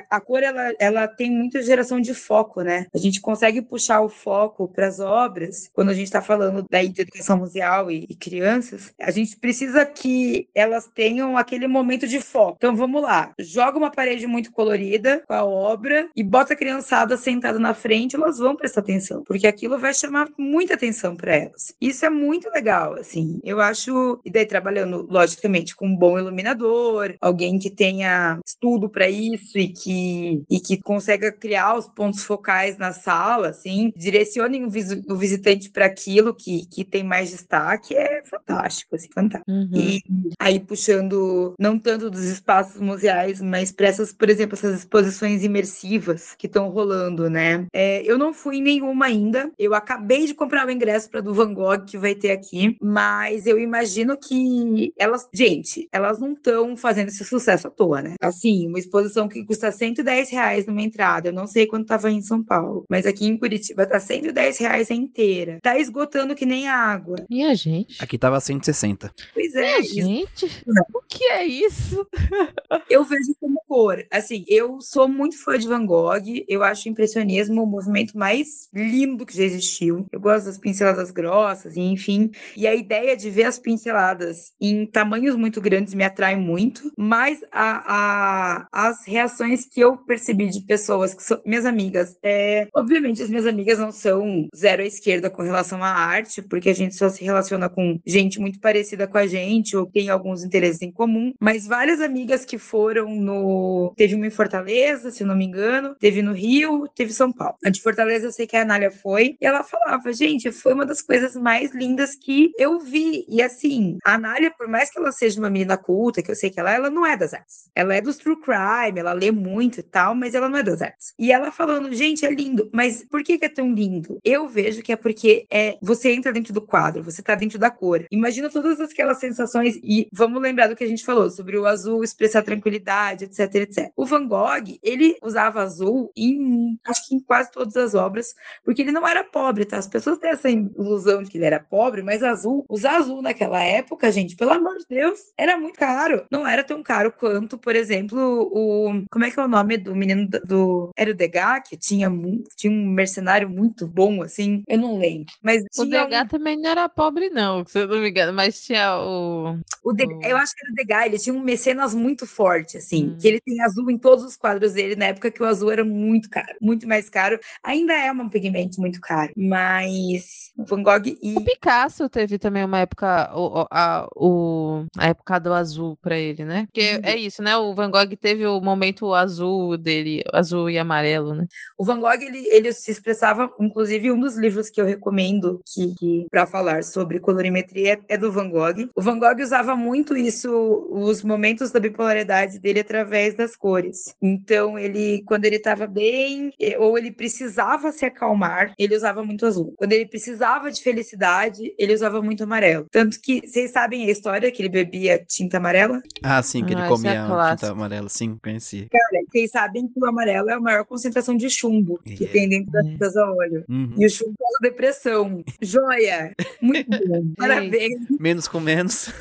[0.10, 2.88] A cor, ela, ela tem muita geração de foco, né?
[2.94, 7.02] A gente consegue puxar o foco para as obras, quando a gente está falando de
[7.02, 12.56] educação museal e, e crianças, a gente precisa que elas tenham aquele momento de foco.
[12.58, 17.18] Então vamos lá, joga uma parede muito colorida com a obra e bota a criançada
[17.18, 21.74] sentada na frente, elas vão prestar atenção, porque aquilo vai chamar muita atenção para elas.
[21.80, 23.40] Isso é muito legal, assim.
[23.44, 23.92] Eu acho
[24.26, 29.70] E daí trabalhando, logicamente, com um bom iluminador, alguém que tenha estudo para isso e
[29.70, 35.16] que, e que consiga criar os pontos focais na sala, assim, direcionem o, vis, o
[35.16, 39.50] visitante para aquilo que, que tem mais destaque, é fantástico, assim, fantástico.
[39.50, 39.70] Uhum.
[39.74, 40.02] E
[40.40, 46.36] aí puxando não tanto dos espaços museais, mas para essas, por exemplo, essas exposições imersivas
[46.38, 47.66] que estão rolando, né?
[47.74, 49.52] É, eu não fui em nenhuma ainda.
[49.58, 53.46] Eu acabei de comprar o ingresso para do Van Gogh que vai ter aqui, mas
[53.46, 58.16] eu imagino que elas, gente, elas não estão fazendo esse sucesso à toa, né?
[58.22, 62.22] Assim, uma exposição que custa 110 reais numa entrada, eu não sei quanto tava em
[62.22, 65.60] São Paulo, mas aqui em Curitiba tá 110 reais a inteira.
[65.62, 67.18] Tá esgotando que nem água.
[67.30, 68.02] E a gente?
[68.04, 69.14] Aqui tava 160.
[69.34, 69.72] Pois é.
[69.72, 70.46] E a gente?
[70.94, 72.08] O que é isso?
[72.90, 74.04] eu vejo como cor.
[74.12, 78.68] Assim, eu sou muito fã de Van Gogh, eu acho o impressionismo o movimento mais
[78.74, 80.06] lindo que já existiu.
[80.12, 82.32] Eu gosto das pinceladas grossas, enfim.
[82.56, 87.40] E a ideia de ver as pinceladas em tamanhos muito grandes me atrai muito, mas
[87.52, 93.24] a, a, as reações que eu percebi de pessoas que são minhas amigas, é, obviamente
[93.24, 96.96] as minhas amigas não são zero à esquerda com relação à arte, porque a gente
[96.96, 100.92] só se relaciona com gente muito parecida com a gente ou tem alguns interesses em
[100.92, 103.94] comum, mas várias amigas que foram no.
[103.96, 107.56] Teve uma em Fortaleza, se não me engano, teve no Rio, teve São Paulo.
[107.64, 110.86] A de Fortaleza eu sei que a Anália foi, e ela falava, gente, foi uma
[110.86, 113.26] das coisas mais lindas que eu vi.
[113.30, 113.69] E assim,
[114.06, 116.72] a Anália, por mais que ela seja uma menina culta, que eu sei que ela,
[116.72, 117.70] ela não é das artes.
[117.76, 120.82] Ela é dos true crime, ela lê muito e tal, mas ela não é das
[120.82, 121.14] artes.
[121.18, 124.20] E ela falando, gente, é lindo, mas por que, que é tão lindo?
[124.24, 127.70] Eu vejo que é porque é você entra dentro do quadro, você tá dentro da
[127.70, 128.06] cor.
[128.12, 132.04] Imagina todas aquelas sensações, e vamos lembrar do que a gente falou sobre o azul
[132.04, 133.92] expressar tranquilidade, etc, etc.
[133.96, 138.82] O Van Gogh, ele usava azul em, acho que em quase todas as obras, porque
[138.82, 139.78] ele não era pobre, tá?
[139.78, 143.59] As pessoas têm essa ilusão de que ele era pobre, mas azul, usar azul naquela
[143.64, 146.26] época, gente, pelo amor de Deus, era muito caro.
[146.32, 149.04] Não era tão caro quanto, por exemplo, o.
[149.12, 150.92] Como é que é o nome do menino do.
[150.96, 152.10] Era o Degas, que tinha,
[152.56, 154.64] tinha um mercenário muito bom, assim.
[154.68, 155.34] Eu não lembro.
[155.42, 156.28] Mas o Degas um...
[156.28, 159.58] também não era pobre, não, se eu não me engano, mas tinha o.
[159.84, 159.96] o, o...
[160.24, 163.18] Eu acho que era o Degas, ele tinha um mecenas muito forte, assim, hum.
[163.20, 165.84] que ele tem azul em todos os quadros dele, na época que o azul era
[165.84, 167.40] muito caro, muito mais caro.
[167.64, 171.36] Ainda é um pigmento muito caro, mas Van Gogh e...
[171.38, 176.46] O Picasso teve também uma época, o, a, o, a época do azul para ele,
[176.46, 176.66] né?
[176.66, 177.02] Porque uhum.
[177.04, 177.58] é isso, né?
[177.58, 181.46] O Van Gogh teve o momento azul dele, azul e amarelo, né?
[181.78, 185.94] O Van Gogh, ele, ele se expressava, inclusive um dos livros que eu recomendo que,
[185.96, 188.90] que para falar sobre colorimetria é, é do Van Gogh.
[188.96, 190.50] O Van Gogh usava muito isso,
[190.92, 194.16] os momentos da bipolaridade dele através das cores.
[194.22, 199.74] Então, ele, quando ele estava bem, ou ele precisava se acalmar, ele usava muito azul.
[199.78, 202.86] Quando ele precisava de felicidade, ele usava muito amarelo.
[202.92, 206.02] Tanto que, vocês sabem a história que ele bebia tinta amarela?
[206.24, 208.88] Ah, sim, que ele ah, comia é tinta amarela, sim, conheci.
[208.90, 212.18] Cara, vocês sabem que o amarelo é a maior concentração de chumbo yeah.
[212.18, 213.64] que tem dentro das tintas a óleo.
[213.70, 213.94] Uhum.
[213.98, 215.44] E o chumbo causa depressão.
[215.62, 216.34] Joia!
[216.62, 217.34] Muito bom.
[217.38, 218.08] Parabéns.
[218.20, 219.12] Menos com menos.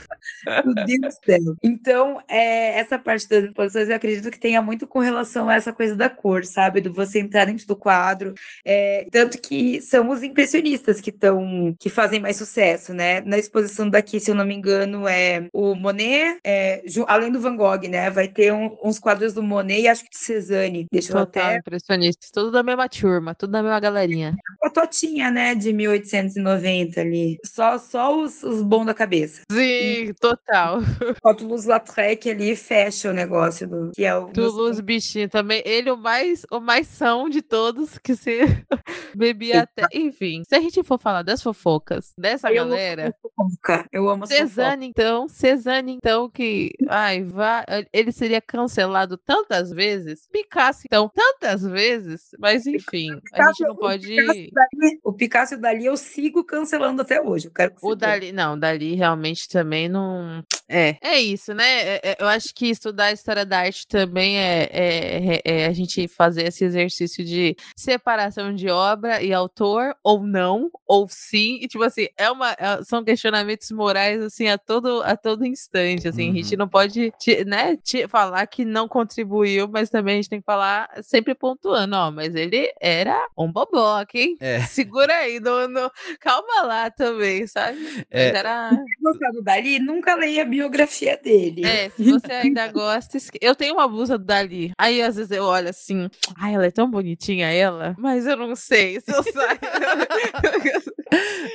[0.64, 1.56] Meu Deus do céu.
[1.62, 5.72] Então, é, essa parte das exposições eu acredito que tenha muito com relação a essa
[5.72, 6.80] coisa da cor, sabe?
[6.80, 8.34] Do você entrar dentro do quadro.
[8.64, 13.20] É, tanto que são os impressionistas que estão que fazem mais sucesso, né?
[13.22, 17.56] Na exposição daqui, se eu não me engano, é o Monet, é, além do Van
[17.56, 18.08] Gogh, né?
[18.10, 20.86] Vai ter um, uns quadros do Monet e acho que do Cezanne.
[20.90, 21.58] Deixa Total, eu até.
[21.58, 22.30] impressionistas.
[22.30, 24.36] Tudo da mesma turma, tudo da mesma galerinha.
[24.62, 25.54] A totinha, né?
[25.54, 27.38] De 1890 ali.
[27.44, 29.42] Só, só os, os bons da cabeça.
[29.50, 30.14] Sim, e...
[30.14, 30.78] total.
[31.24, 35.62] O Toulouse-Lautrec ali fecha o negócio do que é o Toulouse bichinho também.
[35.64, 38.40] Ele o mais o mais são de todos que se
[39.14, 40.42] bebia até, enfim.
[40.48, 43.87] Se a gente for falar das fofocas dessa eu galera, fofoca.
[43.92, 50.82] Eu amo Cezanne então, Cezanne então que ai, vá, ele seria cancelado tantas vezes, Picasso
[50.84, 55.54] então tantas vezes, mas enfim, Picasso, a gente não pode o Picasso, Dali, o Picasso
[55.54, 57.46] e Dali eu sigo cancelando até hoje.
[57.46, 61.64] Eu quero o Dali, não, Dali realmente também não é, é isso, né?
[61.64, 65.66] É, é, eu acho que estudar a história da arte também é, é, é, é,
[65.66, 71.58] a gente fazer esse exercício de separação de obra e autor, ou não, ou sim.
[71.62, 76.26] E, tipo assim, é uma, são questionamentos morais, assim, a todo, a todo instante, assim.
[76.26, 76.32] Uhum.
[76.32, 76.58] A gente uhum.
[76.58, 80.44] não pode, te, né, te falar que não contribuiu, mas também a gente tem que
[80.44, 84.36] falar sempre pontuando, ó, mas ele era um boboca, hein?
[84.40, 84.60] É.
[84.68, 87.78] Segura aí, no, no, calma lá também, sabe?
[88.10, 88.26] É.
[88.26, 88.70] Mas era...
[89.00, 89.78] Gostado Dali?
[89.78, 91.64] nunca leia a biografia dele.
[91.64, 94.72] É, se você ainda gosta, esque- eu tenho uma blusa do Dali.
[94.76, 98.56] Aí às vezes eu olho assim, ai, ela é tão bonitinha ela, mas eu não
[98.56, 99.58] sei se eu saio.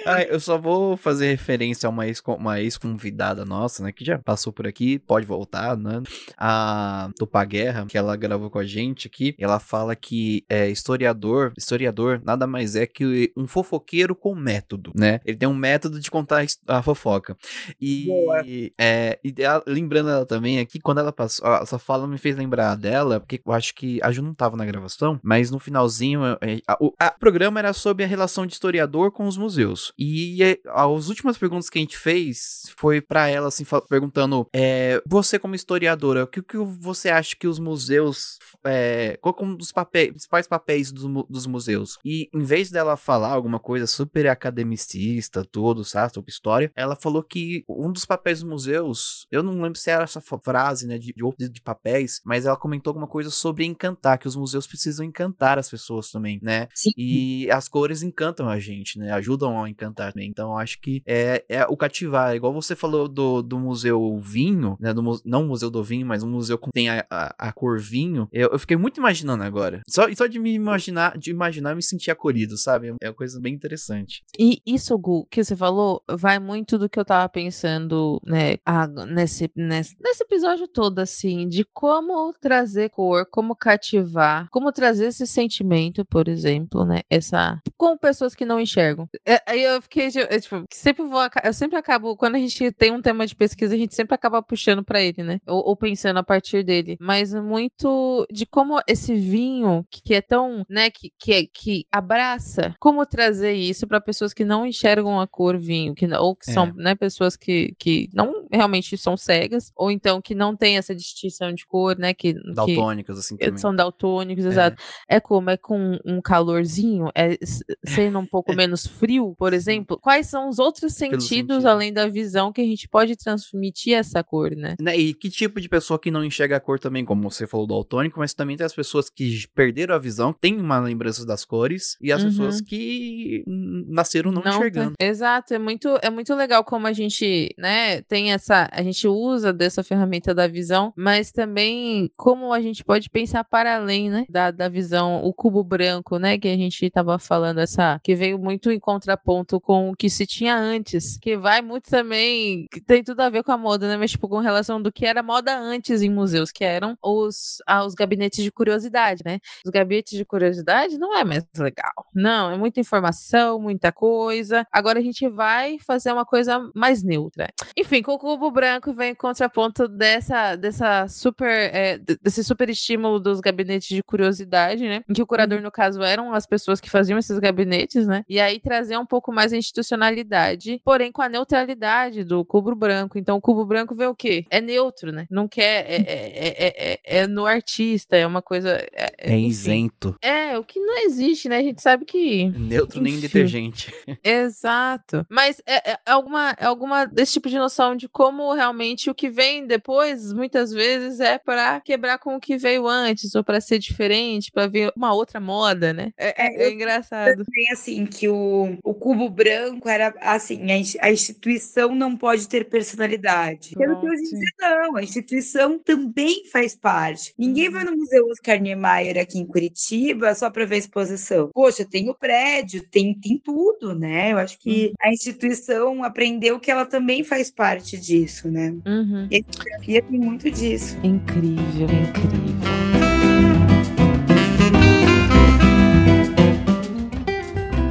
[0.06, 3.92] Ah, eu só vou fazer referência a uma ex- uma ex-convidada nossa, né?
[3.92, 6.02] Que já passou por aqui, pode voltar, né?
[6.38, 9.36] A Tupá Guerra, que ela gravou com a gente aqui.
[9.40, 15.20] Ela fala que é, historiador, historiador nada mais é que um fofoqueiro com método, né?
[15.26, 17.38] Ele tem um método de contar a a fofoca.
[17.80, 22.18] E, é, e ela- lembrando ela também aqui, quando ela passou, a- essa fala me
[22.18, 25.60] fez lembrar dela, porque eu acho que a Ju não tava na gravação, mas no
[25.60, 29.94] finalzinho, é, a- o a- programa era sobre a relação de historiador com os museus.
[29.98, 35.02] E é, as últimas perguntas que a gente fez foi pra ela, assim, perguntando: é,
[35.08, 38.38] você, como historiadora, o que, que você acha que os museus.
[38.66, 41.98] É, qual é um dos papéis, principais papéis dos, mu- dos museus?
[42.04, 47.24] E em vez dela falar alguma coisa super academicista, tudo, sabe, sobre história, ela falou
[47.24, 51.14] que um dos papéis dos museus, eu não lembro se era essa frase, né, de,
[51.14, 55.60] de, de papéis, mas ela comentou alguma coisa sobre encantar, que os museus precisam encantar
[55.60, 56.68] as pessoas também, né?
[56.74, 56.92] Sim.
[56.98, 59.12] E as cores encantam a gente, né?
[59.12, 60.30] Ajudam a encantar também.
[60.30, 62.36] Então, acho que é, é o cativar.
[62.36, 64.94] Igual você falou do, do Museu Vinho, né?
[64.94, 67.80] Do, não o Museu do Vinho, mas um museu que tem a, a, a cor
[67.80, 68.28] vinho.
[68.32, 69.82] Eu, eu fiquei muito imaginando agora.
[69.88, 72.94] Só, só de me imaginar, de imaginar, eu me sentir acolhido, sabe?
[73.02, 74.24] É uma coisa bem interessante.
[74.40, 78.88] E isso, Gu, que você falou, vai muito do que eu tava pensando, né, a-
[78.88, 85.28] nesse, nesse, nesse episódio todo, assim, de como trazer cor, como cativar, como trazer esse
[85.28, 89.08] sentimento, por exemplo, né, essa, com pessoas que não enxergam.
[89.28, 92.72] É, Aí eu fiquei, de- eu, tipo, sempre vou, eu sempre acabo, quando a gente
[92.72, 95.76] tem um tema de pesquisa, a gente sempre acaba puxando pra ele, né, ou, ou
[95.76, 101.12] pensando a partir dele, mas muito de como esse vinho, que é tão, né, que,
[101.20, 105.94] que, é- que abraça, como trazer isso pra pessoas que não enxergam a cor vinho,
[105.94, 106.54] que, não- ou que É.
[106.54, 110.94] são, né, pessoas que, que não realmente são cegas, ou então que não tem essa
[110.96, 113.58] distinção de cor, né, que, Daltônicos, assim, também.
[113.58, 114.82] são daltônicos, exato.
[115.10, 115.50] É como?
[115.50, 117.10] É com um calorzinho?
[117.16, 117.38] É
[117.86, 119.98] sendo um pouco menos frio, por exemplo?
[120.00, 121.68] Quais são os outros sentidos, sentido.
[121.68, 124.76] além da visão, que a gente pode transmitir essa cor, né?
[124.80, 127.66] Né, E que tipo de pessoa que não enxerga a cor também, como você falou
[127.66, 131.44] do daltônico, mas também tem as pessoas que perderam a visão, têm uma lembrança das
[131.46, 132.30] cores, e as Uhum.
[132.30, 133.44] pessoas que
[133.88, 134.94] nasceram não, tá- enxergando.
[135.00, 139.54] Exato, é muito, é muito legal como a gente, né, tem essa, a gente usa
[139.54, 144.52] dessa ferramenta da visão, mas também como a gente pode pensar para além, né, da,
[144.52, 148.72] da visão, o cubo branco, né, que a gente tava falando, essa, que veio muito
[148.72, 153.22] em contraponto com o que se tinha antes, que vai muito também, que tem tudo
[153.22, 156.02] a ver com a moda, né, mas tipo, com relação do que era moda antes
[156.02, 160.98] em museus, que eram os, ah, os gabinetes de curiosidade, né, os gabinetes de curiosidade
[160.98, 162.08] não é mais legal.
[162.14, 164.66] Não, é muita informação, muita coisa.
[164.72, 167.48] Agora a gente vai fazer uma coisa mais neutra.
[167.78, 173.20] Enfim, com o cubo branco vem em contraponto dessa, dessa super, é, desse super estímulo
[173.20, 175.04] dos gabinetes de curiosidade, né?
[175.08, 178.24] Em que o curador, no caso, eram as pessoas que faziam esses gabinetes, né?
[178.28, 183.18] E aí trazer um pouco mais a institucionalidade, porém com a neutralidade do cubo branco.
[183.20, 184.46] Então o cubo branco vê o quê?
[184.50, 185.28] É neutro, né?
[185.30, 185.86] Não quer.
[185.88, 188.72] É, é, é, é- é no artista, é uma coisa.
[188.94, 190.16] É, É isento.
[190.22, 191.58] É, o que não existe, né?
[191.58, 192.50] A gente sabe que.
[192.50, 193.94] Neutro nem detergente.
[194.24, 195.26] Exato.
[195.30, 199.30] Mas é, é alguma, é alguma desse tipo de noção de como realmente o que
[199.30, 203.80] vem depois, muitas vezes, é pra quebrar com o que veio antes, ou pra ser
[203.80, 206.12] diferente, pra ver uma outra moda, né?
[206.18, 207.44] É, é- é engraçado.
[207.44, 212.48] Também, assim, que o, o cubo branco era, assim, a, ins- a instituição não pode
[212.48, 213.70] ter personalidade.
[213.78, 217.34] Sendo que hoje em dia não, a instituição também faz parte.
[217.38, 221.50] Ninguém vai no Museu Oscar Niemeyer aqui em Curitiba só para ver a exposição.
[221.54, 224.32] Poxa, tem o prédio, tem, tem tudo, né?
[224.32, 228.13] Eu acho que a instituição aprendeu que ela também faz parte disso,
[228.50, 228.76] né?
[228.86, 229.28] Uhum.
[229.30, 230.98] E a etnografia tem muito disso.
[231.04, 232.54] Incrível, incrível.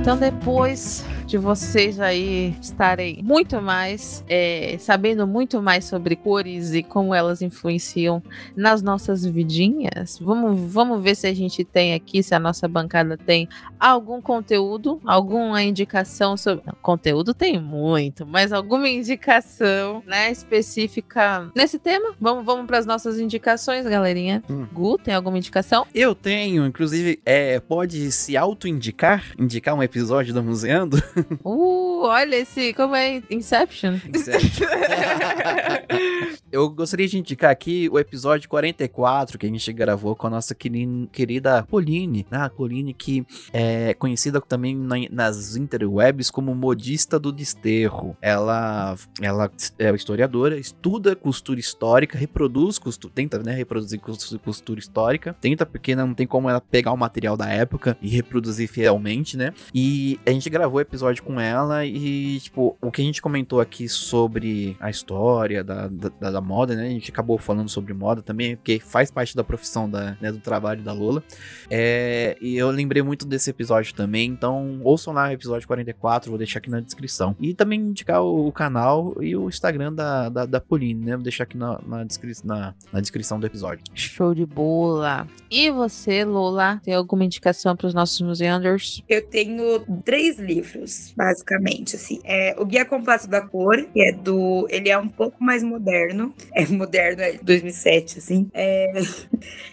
[0.00, 6.82] Então, depois de vocês aí estarem muito mais, é, sabendo muito mais sobre cores e
[6.82, 8.22] como elas influenciam
[8.54, 13.16] nas nossas vidinhas, vamos, vamos ver se a gente tem aqui, se a nossa bancada
[13.16, 13.48] tem
[13.80, 16.62] algum conteúdo, alguma indicação sobre.
[16.66, 22.14] Não, conteúdo tem muito, mas alguma indicação, né, específica nesse tema?
[22.20, 24.44] Vamos, vamos para as nossas indicações, galerinha.
[24.50, 24.66] Hum.
[24.70, 25.86] Gu, tem alguma indicação?
[25.94, 31.02] Eu tenho, inclusive, é, pode se auto-indicar, indicar um episódio da Museando.
[31.44, 32.72] Uh, olha esse.
[32.74, 33.22] Como é?
[33.30, 33.98] Inception?
[34.08, 34.66] Inception.
[36.52, 40.54] Eu gostaria de indicar aqui o episódio 44 que a gente gravou com a nossa
[40.54, 42.38] querida Pauline, né?
[42.38, 44.76] A Pauline que é conhecida também
[45.10, 48.16] nas interwebs como modista do desterro.
[48.20, 55.64] Ela, ela é historiadora, estuda costura histórica, reproduz costura, tenta né, reproduzir costura histórica, tenta
[55.64, 59.52] porque não tem como ela pegar o material da época e reproduzir fielmente, né?
[59.74, 63.60] E a gente gravou o episódio com ela e, tipo, o que a gente comentou
[63.60, 66.86] aqui sobre a história da, da, da moda, né?
[66.86, 70.38] A gente acabou falando sobre moda também, porque faz parte da profissão da, né, do
[70.38, 71.22] trabalho da Lola.
[71.70, 76.38] É, e eu lembrei muito desse episódio também, então ouçam lá o episódio 44, vou
[76.38, 77.36] deixar aqui na descrição.
[77.40, 81.14] E também indicar o, o canal e o Instagram da, da, da Pauline, né?
[81.14, 83.84] Vou deixar aqui na, na, descri na, na descrição do episódio.
[83.94, 85.26] Show de bola!
[85.50, 89.02] E você, Lola, tem alguma indicação para os nossos museanders?
[89.08, 92.20] Eu tenho três livros, basicamente, assim.
[92.24, 94.66] É o Guia Completo da Cor, que é do...
[94.70, 96.34] Ele é um pouco mais moderno.
[96.54, 98.50] É moderno, é 2007, assim.
[98.52, 98.92] É...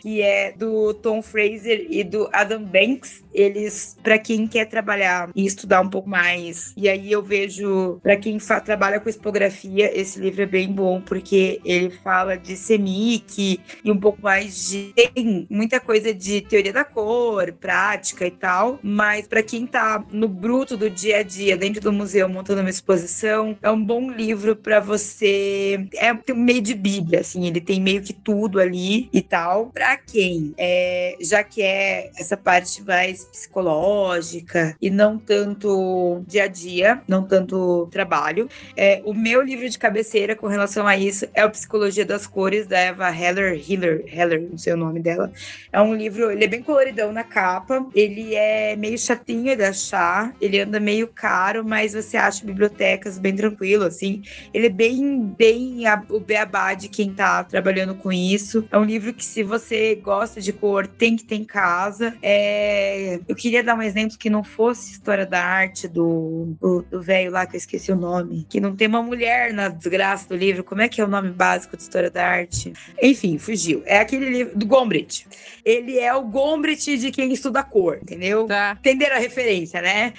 [0.01, 3.23] que é do Tom Fraser e do Adam Banks.
[3.33, 8.15] Eles, para quem quer trabalhar e estudar um pouco mais, e aí eu vejo, para
[8.17, 13.91] quem trabalha com expografia, esse livro é bem bom, porque ele fala de semic e
[13.91, 14.93] um pouco mais de.
[14.93, 20.27] Tem muita coisa de teoria da cor, prática e tal, mas para quem tá no
[20.27, 24.55] bruto do dia a dia, dentro do museu, montando uma exposição, é um bom livro
[24.55, 25.87] para você.
[25.95, 29.67] É meio de Bíblia, assim, ele tem meio que tudo ali e tal.
[29.67, 37.01] Para quem é, já quer essa parte mais psicológica e não tanto dia a dia,
[37.07, 41.49] não tanto trabalho, é, o meu livro de cabeceira com relação a isso é o
[41.49, 45.31] Psicologia das Cores, da Eva Heller, Hiller, Heller, não sei o nome dela.
[45.71, 50.35] É um livro, ele é bem coloridão na capa, ele é meio chatinho de achar,
[50.41, 54.21] ele anda meio caro, mas você acha bibliotecas bem tranquilo, assim.
[54.53, 58.67] Ele é bem, bem a, o beabá de quem tá trabalhando com isso.
[58.71, 62.15] É um livro que, se você gosta de cor, tem que ter em casa.
[62.21, 63.19] É...
[63.27, 66.57] Eu queria dar um exemplo que não fosse história da arte do
[66.91, 70.35] velho lá, que eu esqueci o nome, que não tem uma mulher na desgraça do
[70.35, 70.63] livro.
[70.63, 72.73] Como é que é o nome básico de história da arte?
[73.01, 73.81] Enfim, fugiu.
[73.85, 75.25] É aquele livro do Gombrich.
[75.63, 78.45] Ele é o Gombrich de quem estuda cor, entendeu?
[78.45, 78.77] Tá.
[78.79, 80.13] Entenderam a referência, né?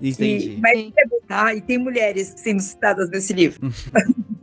[0.00, 0.14] Entendi.
[0.24, 0.92] E, mas,
[1.26, 1.54] tá?
[1.54, 3.70] e tem mulheres sendo citadas nesse livro.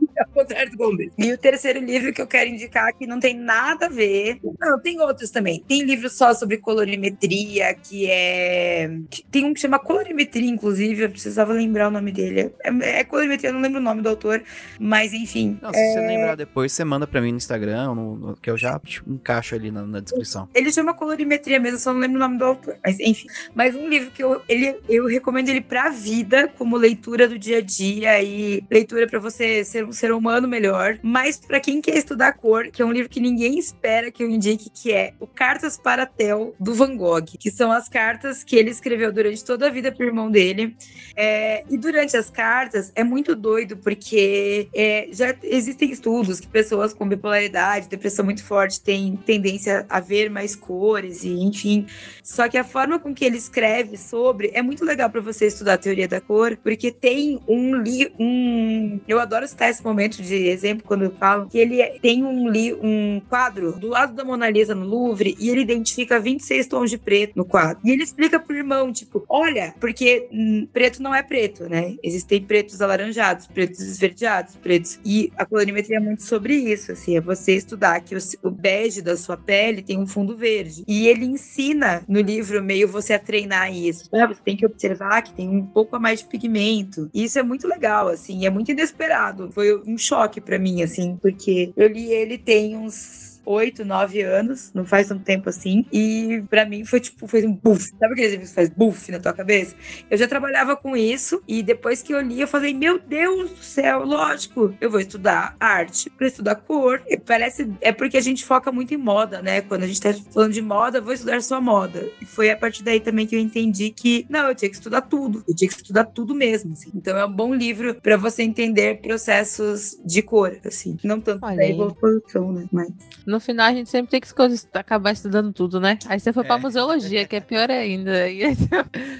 [1.18, 4.38] E o terceiro livro que eu quero indicar que não tem nada a ver.
[4.58, 5.62] Não, tem outros também.
[5.66, 8.90] Tem livro só sobre colorimetria, que é.
[9.30, 11.04] Tem um que chama Colorimetria, inclusive.
[11.04, 12.52] Eu precisava lembrar o nome dele.
[12.62, 14.42] É, é colorimetria, eu não lembro o nome do autor,
[14.78, 15.58] mas enfim.
[15.60, 15.92] Não, se é...
[15.92, 19.54] você lembrar depois, você manda pra mim no Instagram, no, no, que eu já encaixo
[19.54, 20.48] ali na, na, descrição.
[20.54, 22.76] Ele chama colorimetria mesmo, só não lembro o nome do autor.
[22.84, 23.26] Mas enfim.
[23.54, 27.58] Mas um livro que eu, ele, eu recomendo ele pra vida, como leitura do dia
[27.58, 31.96] a dia e leitura para você ser um ser humano melhor, mas para quem quer
[31.96, 35.26] estudar cor, que é um livro que ninguém espera que eu indique, que é o
[35.26, 39.66] Cartas para Tel, do Van Gogh, que são as cartas que ele escreveu durante toda
[39.66, 40.76] a vida pro irmão dele.
[41.16, 46.94] É, e durante as cartas é muito doido, porque é, já existem estudos que pessoas
[46.94, 51.86] com bipolaridade, depressão muito forte, têm tendência a ver mais cores, e enfim.
[52.22, 55.74] Só que a forma com que ele escreve sobre é muito legal para você estudar
[55.74, 58.14] a teoria da cor, porque tem um livro.
[58.18, 59.00] Um...
[59.06, 62.48] Eu adoro citar esse momento momento de exemplo quando eu falo que ele tem um,
[62.48, 66.90] li, um quadro do lado da Mona Lisa no Louvre e ele identifica 26 tons
[66.90, 67.78] de preto no quadro.
[67.84, 71.96] E ele explica pro irmão, tipo, olha, porque hum, preto não é preto, né?
[72.02, 74.98] Existem pretos alaranjados, pretos esverdeados, pretos.
[75.04, 79.02] E a colorimetria é muito sobre isso, assim, é você estudar que o, o bege
[79.02, 80.84] da sua pele tem um fundo verde.
[80.86, 84.08] E ele ensina no livro meio você a treinar isso.
[84.12, 87.10] Ah, você tem que observar que tem um pouco a mais de pigmento.
[87.12, 89.50] E isso é muito legal, assim, é muito inesperado.
[89.52, 94.70] Foi um choque para mim, assim, porque eu li ele tem uns oito, nove anos,
[94.74, 95.86] não faz tanto tempo assim.
[95.92, 97.90] E para mim foi tipo, foi um buff.
[97.98, 99.74] Sabe aquele que faz buff na tua cabeça?
[100.10, 103.62] Eu já trabalhava com isso e depois que eu li, eu falei, meu Deus do
[103.62, 107.02] céu, lógico, eu vou estudar arte para estudar cor.
[107.06, 109.60] E parece, é porque a gente foca muito em moda, né?
[109.60, 112.08] Quando a gente tá falando de moda, eu vou estudar só moda.
[112.20, 115.02] E foi a partir daí também que eu entendi que, não, eu tinha que estudar
[115.02, 115.44] tudo.
[115.48, 116.90] Eu tinha que estudar tudo mesmo, assim.
[116.94, 120.96] Então é um bom livro para você entender processos de cor, assim.
[121.02, 122.66] Não tanto pra evolução, né?
[122.72, 122.92] Mas...
[123.32, 125.98] No final a gente sempre tem que escolher, acabar estudando tudo, né?
[126.06, 126.58] Aí você foi pra É.
[126.58, 128.12] museologia, que é pior ainda.
[128.24, 128.42] Aí,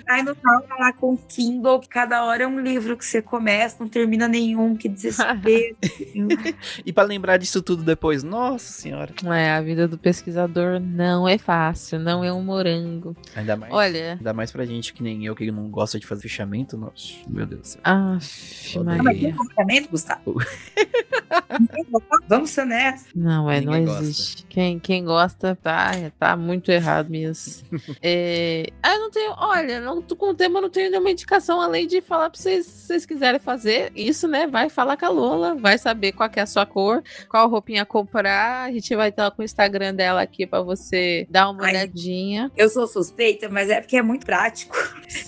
[0.06, 3.76] Aí no final lá com Kindle, que cada hora é um livro que você começa,
[3.80, 5.76] não termina nenhum, que desespero.
[6.84, 9.14] E pra lembrar disso tudo depois, nossa senhora.
[9.34, 13.16] é, a vida do pesquisador não é fácil, não é um morango.
[13.34, 13.72] Ainda mais.
[13.72, 14.12] Olha.
[14.18, 17.46] Ainda mais pra gente que nem eu, que não gosta de fazer fechamento, nossa, meu
[17.46, 17.80] Deus do céu.
[17.84, 19.34] Ah, mas tem Maria.
[19.34, 20.36] comportamento, Gustavo?
[22.28, 23.12] Vamos ser honestos.
[23.14, 24.01] Não, é, não Ninguém gosta.
[24.02, 24.46] Existe.
[24.48, 27.66] Quem, quem gosta tá, tá muito errado mesmo.
[28.02, 31.60] é, ah, eu não tenho, olha, não, com o tema eu não tenho nenhuma indicação
[31.60, 34.46] além de falar pra vocês, se vocês quiserem fazer isso, né?
[34.46, 37.84] Vai falar com a Lola, vai saber qual que é a sua cor, qual roupinha
[37.84, 38.68] comprar.
[38.68, 41.70] A gente vai estar com o Instagram dela aqui pra você dar uma Ai.
[41.70, 42.50] olhadinha.
[42.56, 44.76] Eu sou suspeita, mas é porque é muito prático.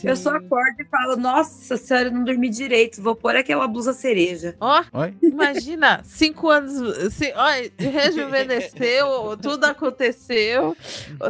[0.02, 0.36] Eu só Sim.
[0.36, 4.56] acordo e falo, nossa senhora, eu não dormi direito, vou pôr aquela blusa cereja.
[4.60, 5.14] Ó, Oi?
[5.22, 7.70] imagina, cinco anos, se, olha,
[8.72, 10.76] rejuvenesceu, tudo aconteceu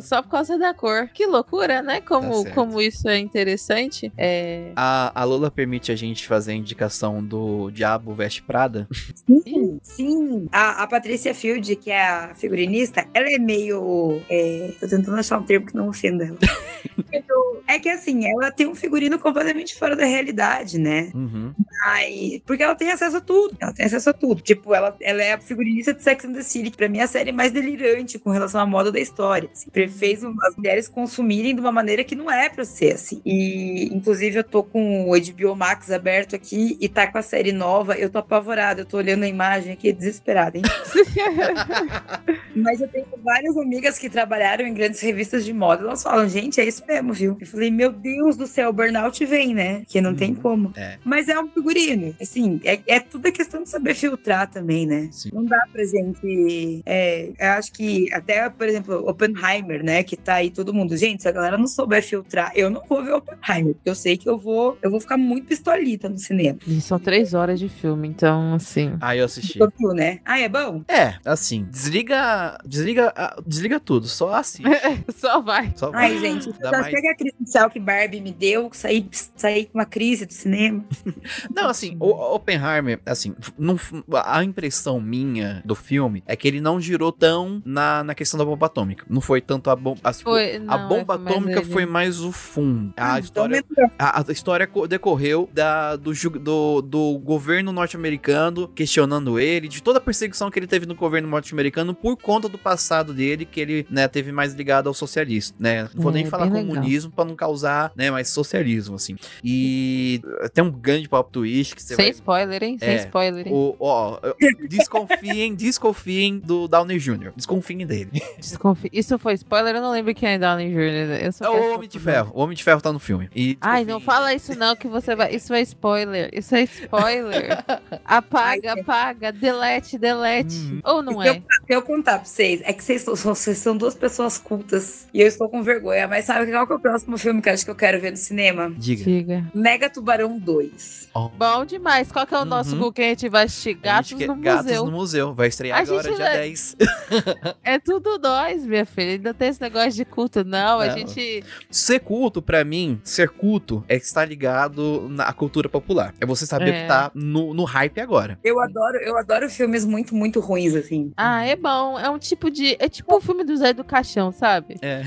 [0.03, 1.09] só por causa da cor.
[1.13, 2.01] Que loucura, né?
[2.01, 4.13] Como, Tá como isso é interessante.
[4.17, 4.73] É...
[4.77, 8.89] A, a Lola permite a gente fazer a indicação do Diabo Veste Prada?
[9.27, 10.49] Sim, sim.
[10.53, 14.21] A, a Patrícia Field, que é a figurinista, ela é meio.
[14.29, 16.39] é, tô tentando achar um termo que não ofenda ela.
[17.67, 21.11] é que assim, ela tem um figurino completamente fora da realidade, né?
[21.15, 21.53] Uhum.
[21.83, 23.57] Ai, porque ela tem acesso a tudo.
[23.61, 24.41] Ela tem acesso a tudo.
[24.41, 27.03] Tipo, ela, ela é a figurinista de Sex and the City, que pra mim é
[27.03, 29.49] a série mais delirante com relação à moda da história.
[29.53, 33.21] Assim, fez as mulheres consumirem de uma maneira que não é pra ser assim.
[33.25, 37.53] E, inclusive, eu tô com o HBO Max aberto aqui e tá com a série
[37.53, 37.95] nova.
[37.95, 38.83] Eu tô apavorada.
[38.83, 40.65] Eu tô olhando a imagem aqui desesperada, hein?
[42.57, 45.83] Mas eu tenho várias amigas que trabalharam em grandes revistas de moda.
[45.83, 47.37] Elas falam, gente, é isso mesmo, viu?
[47.41, 49.83] Eu falei, meu Deus do céu, o burnout vem, né?
[49.89, 50.37] Que não tem Uhum.
[50.37, 50.73] como.
[50.77, 50.99] É.
[51.05, 52.15] Mas é um figurino.
[52.21, 55.09] Assim, é, é tudo a questão de saber filtrar também, né?
[55.11, 55.31] Sim.
[55.33, 56.83] Não dá pra gente.
[56.85, 60.03] É, eu acho que até, por exemplo, Oppenheimer, né?
[60.03, 60.97] Que tá aí todo mundo.
[60.97, 63.75] Gente, se a galera não souber filtrar, eu não vou ver Oppenheimer.
[63.75, 66.59] Porque eu sei que eu vou, eu vou ficar muito pistolita no cinema.
[66.67, 68.97] E são três horas de filme, então, assim.
[69.01, 69.59] Ah, eu assisti.
[69.79, 70.21] Viu, né?
[70.25, 70.83] Ah, é bom?
[70.89, 72.59] É, assim, desliga.
[72.65, 73.13] Desliga.
[73.17, 74.65] ah, Desliga tudo, só assiste.
[75.17, 75.73] Só vai.
[75.77, 76.13] Só vai.
[76.13, 79.07] Ai, gente, já mais- chega a crise inicial que Barbie me deu, saí,
[79.37, 80.85] saí com uma crise do cinema.
[81.55, 83.79] Não, assim, o Oppenheimer, assim, não,
[84.25, 88.45] a impressão minha do filme é que ele não girou tão na, na questão da
[88.45, 89.05] bomba atômica.
[89.09, 90.01] Não foi tanto a bomba.
[90.13, 92.93] Foi, a não, bomba é, foi atômica foi mais o fundo.
[92.97, 93.59] A Ah, história.
[93.71, 99.83] então, A, a história co- decorreu da, do, do, do governo norte-americano questionando ele, de
[99.83, 103.61] toda a perseguição que ele teve no governo norte-americano por conta do passado dele, que
[103.61, 105.89] ele né, teve mais ligado ao socialismo, né?
[105.95, 109.17] Não vou É, nem falar comunismo pra não causar, né, mas socialismo, assim.
[109.43, 110.21] E
[110.53, 112.11] tem um grande pop twist que você Sem vai...
[112.13, 112.77] spoiler, hein?
[112.79, 113.53] Sem É, spoiler, hein?
[113.55, 114.19] O, ó,
[114.69, 117.33] desconfiem, desconfiem do Downey Jr.
[117.37, 118.11] Desconfiem dele.
[118.39, 118.91] Desconfio.
[118.93, 119.77] Isso foi spoiler?
[119.77, 121.25] Eu não lembro quem é Downey Jr.
[121.25, 121.99] Eu só É o Homem de.
[121.99, 122.33] Ferro.
[122.35, 123.29] O Homem de Ferro tá no filme.
[123.35, 125.35] E Ai, não fala isso não, que você vai.
[125.35, 126.31] Isso é spoiler.
[126.33, 127.65] Isso é spoiler.
[128.05, 130.57] Apaga, apaga, delete, delete.
[130.57, 130.81] Uhum.
[130.85, 131.37] Ou não Se eu, é?
[131.41, 131.43] se
[131.75, 135.27] eu contar pra vocês, é que vocês, são- vocês são duas pessoas cultas e eu
[135.27, 137.71] estou com vergonha, mas sabe qual que é o próximo filme que eu acho que
[137.71, 138.71] eu quero ver no cinema?
[138.77, 139.05] Diga.
[139.05, 139.45] Diga.
[139.55, 141.09] Mega Tubarão 2.
[141.15, 141.31] Ó.
[141.37, 142.13] Bom demais.
[142.13, 142.77] Qual que é o nosso Uhum.
[142.77, 143.75] Google que a gente vai assistir?
[143.75, 144.85] Gatos no Gatos Museu.
[144.87, 145.35] no Museu.
[145.35, 146.77] Vai estrear A agora, dia vai- 10.
[147.65, 149.13] É tudo nós, minha filha.
[149.13, 150.81] Ainda tem esse negócio de culto, não.
[150.81, 150.97] A Não.
[150.97, 151.43] gente.
[151.71, 156.15] Ser culto, pra mim, ser culto é estar ligado na cultura popular.
[156.21, 156.83] É você saber É.
[156.83, 158.39] que tá no, no hype agora.
[158.45, 161.13] Eu adoro, eu adoro filmes muito, muito ruins, assim.
[161.17, 161.99] Ah, é bom.
[161.99, 162.77] É um tipo de.
[162.79, 164.77] É tipo o filme do Zé do Caixão, sabe?
[164.81, 165.03] É.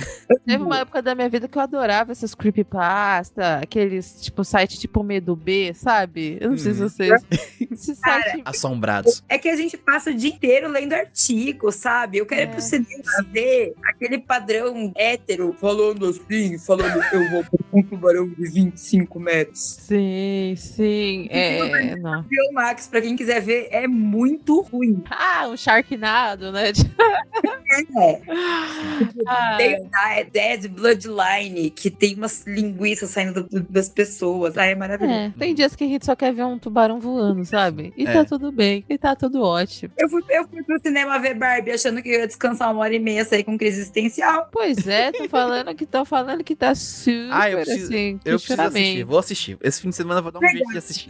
[0.45, 5.01] Teve uma época da minha vida que eu adorava essas creepypasta, aqueles, tipo, site tipo
[5.03, 6.16] Medo B, sabe?
[6.39, 6.89] Eu não sei se Uhum.
[6.89, 7.26] vocês.
[7.72, 8.41] Esse Cara.
[8.45, 9.24] Assombrados.
[9.30, 12.18] É que a gente passa o dia inteiro lendo artigo, sabe?
[12.18, 12.47] Eu quero ir É.
[12.47, 18.49] pro cinema ver aquele padrão hétero falando assim, falando eu vou pra um tubarão de
[18.49, 19.59] 25 metros.
[19.59, 21.28] Sim, sim.
[21.30, 22.22] É, não.
[22.49, 25.03] O Max, pra quem quiser ver, é muito ruim.
[25.09, 26.72] Ah, um Sharknado, né?
[27.99, 28.22] É.
[29.28, 34.57] Ah, Tem a Dead Bloodline, que tem umas linguiças saindo do- das pessoas.
[34.57, 35.18] Ah, é maravilhoso.
[35.20, 37.93] é, tem dias que a gente só quer ver um tubarão voando, sabe?
[37.97, 38.14] E É.
[38.14, 39.91] tá tudo bem, e tá tudo ótimo.
[39.97, 42.95] Eu, fui, eu fui pro cinema ver Barbie achando que eu ia descansar uma hora
[42.95, 44.47] e meia, sair com crise existencial.
[44.51, 48.38] Pois é, tô falando que tô falando que tá super Ah, eu preciso- assim, Eu
[48.39, 49.03] preciso assistir.
[49.03, 49.58] Vou assistir.
[49.62, 51.10] Esse fim de semana eu vou dar um jeito de assistir.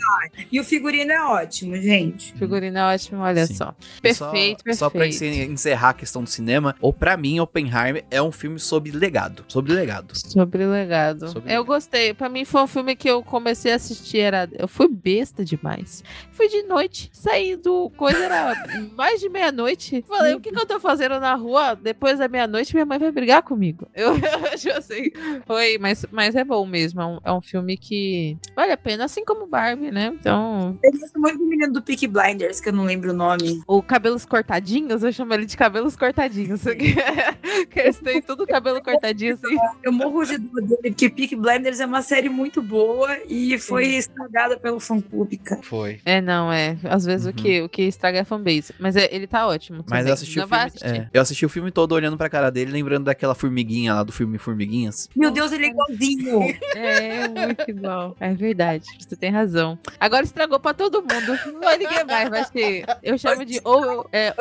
[0.52, 2.34] E o figurino é ótimo, gente.
[2.34, 3.56] Figurino é ótimo, olha Sim.
[3.56, 3.76] só.
[4.04, 4.78] E só- Perfeito, perfeito.
[4.78, 8.60] Só pra encer- encerrar a questão do cinema, ou pra mim, Oppenheimer é um filme
[8.60, 9.45] sobre legado.
[9.48, 10.14] Sobre legado.
[10.18, 11.28] Sobre o legado.
[11.30, 11.66] Sobre eu legado.
[11.66, 12.14] gostei.
[12.14, 14.20] Pra mim foi um filme que eu comecei a assistir.
[14.20, 14.50] Era...
[14.58, 16.04] Eu fui besta demais.
[16.32, 18.54] Fui de noite, saí do coisa, era
[18.96, 20.04] mais de meia-noite.
[20.08, 21.76] Falei, o que, que eu tô fazendo na rua?
[21.76, 23.88] Depois da meia-noite, minha mãe vai brigar comigo.
[23.96, 24.14] Eu
[24.54, 25.12] acho assim.
[25.46, 27.02] Foi, mas, mas é bom mesmo.
[27.02, 30.14] É um, é um filme que vale a pena, assim como Barbie, né?
[30.20, 30.78] Então.
[30.84, 33.62] Eu gosto muito do menino do Peak Blinders, que eu não lembro o nome.
[33.68, 36.62] O cabelos cortadinhos, eu chamo ele de cabelos cortadinhos.
[37.70, 39.58] que eles têm tudo cabelo cortadinho assim.
[39.84, 43.96] Eu morro de dúvida dele, porque Peak Blinders é uma série muito boa e foi
[43.96, 45.62] estragada pelo fã-clube, cara.
[45.62, 46.00] Foi.
[46.06, 46.78] É, não, é.
[46.84, 47.32] Às vezes uhum.
[47.32, 48.74] o, que, o que estraga é a fanbase.
[48.80, 49.84] Mas é, ele tá ótimo.
[49.90, 52.72] Mas eu assisti, o filme, é, eu assisti o filme todo olhando pra cara dele,
[52.72, 55.10] lembrando daquela formiguinha lá do filme Formiguinhas.
[55.16, 56.40] Meu Deus, ele é igualzinho.
[56.76, 58.16] é, muito igual.
[58.20, 59.78] É verdade, você tem razão.
[60.00, 61.40] Agora estragou pra todo mundo.
[61.54, 62.86] Não vai ninguém mais, vai ser.
[63.02, 64.34] Eu chamo de ou, é.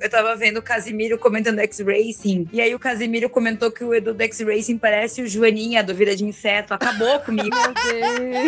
[0.00, 4.14] Eu tava vendo o Casimiro comentando X-Racing, e aí o Casimiro comentou que o Edu
[4.14, 6.74] do X-Racing parece o Joaninha do Vida de Inseto.
[6.74, 7.56] Acabou comigo.
[7.56, 8.47] Meu Deus.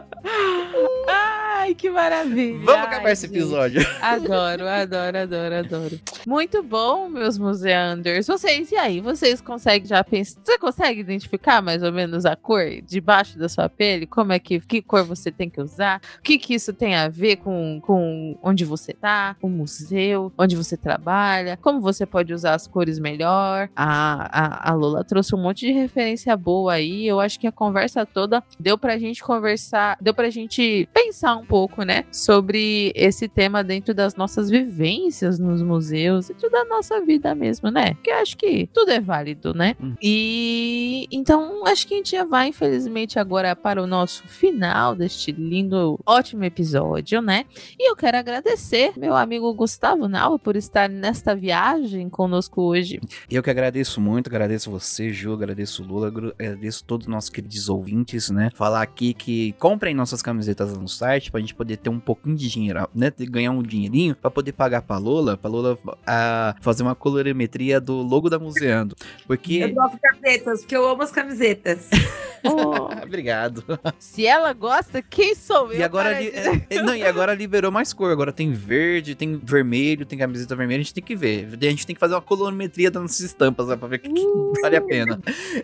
[1.71, 2.65] Ai, que maravilha.
[2.65, 3.81] Vamos acabar Ai, esse episódio.
[4.01, 5.99] Adoro, adoro, adoro, adoro.
[6.27, 8.27] Muito bom, meus museanders.
[8.27, 8.99] Vocês, e aí?
[8.99, 10.41] Vocês conseguem já pensar?
[10.43, 14.05] Você consegue identificar mais ou menos a cor debaixo da sua pele?
[14.05, 16.01] Como é que, que cor você tem que usar?
[16.19, 19.37] O que que isso tem a ver com, com onde você tá?
[19.41, 20.31] O museu?
[20.37, 21.55] Onde você trabalha?
[21.55, 23.69] Como você pode usar as cores melhor?
[23.75, 27.07] A, a, a Lola trouxe um monte de referência boa aí.
[27.07, 31.45] Eu acho que a conversa toda deu pra gente conversar, deu pra gente pensar um
[31.45, 32.05] pouco, né?
[32.11, 37.95] Sobre esse tema dentro das nossas vivências nos museus, dentro da nossa vida mesmo, né?
[38.03, 39.75] Que acho que tudo é válido, né?
[39.81, 39.95] Hum.
[40.01, 45.31] E então acho que a gente já vai, infelizmente, agora para o nosso final deste
[45.31, 47.45] lindo, ótimo episódio, né?
[47.79, 52.99] E eu quero agradecer meu amigo Gustavo Nau por estar nesta viagem conosco hoje.
[53.29, 58.29] Eu que agradeço muito, agradeço você, Ju, agradeço Lula, agradeço todos os nossos queridos ouvintes,
[58.29, 58.49] né?
[58.53, 62.49] Falar aqui que comprem nossas camisetas no site pra gente poder ter um pouquinho de
[62.49, 63.11] dinheiro, né?
[63.19, 68.01] Ganhar um dinheirinho pra poder pagar pra Lola, pra Lola a, fazer uma colorimetria do
[68.01, 68.95] logo da Museando.
[69.27, 69.55] Porque.
[69.55, 71.89] Eu gosto de camisetas, porque eu amo as camisetas.
[72.43, 72.91] oh.
[73.03, 73.63] Obrigado.
[73.99, 75.79] Se ela gosta, quem sou eu?
[75.79, 76.31] E agora, li...
[76.69, 78.11] É, não, e agora liberou mais cor.
[78.11, 80.79] Agora tem verde, tem vermelho, tem camiseta vermelha.
[80.79, 81.47] A gente tem que ver.
[81.53, 84.53] A gente tem que fazer uma colorimetria das nossas estampas né, pra ver que, uh.
[84.61, 85.19] vale a pena.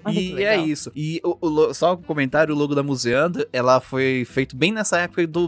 [0.09, 0.91] e é isso.
[0.95, 4.99] E o, o, só um comentário: o logo da Museando, ela foi feito bem nessa
[4.99, 5.47] época do,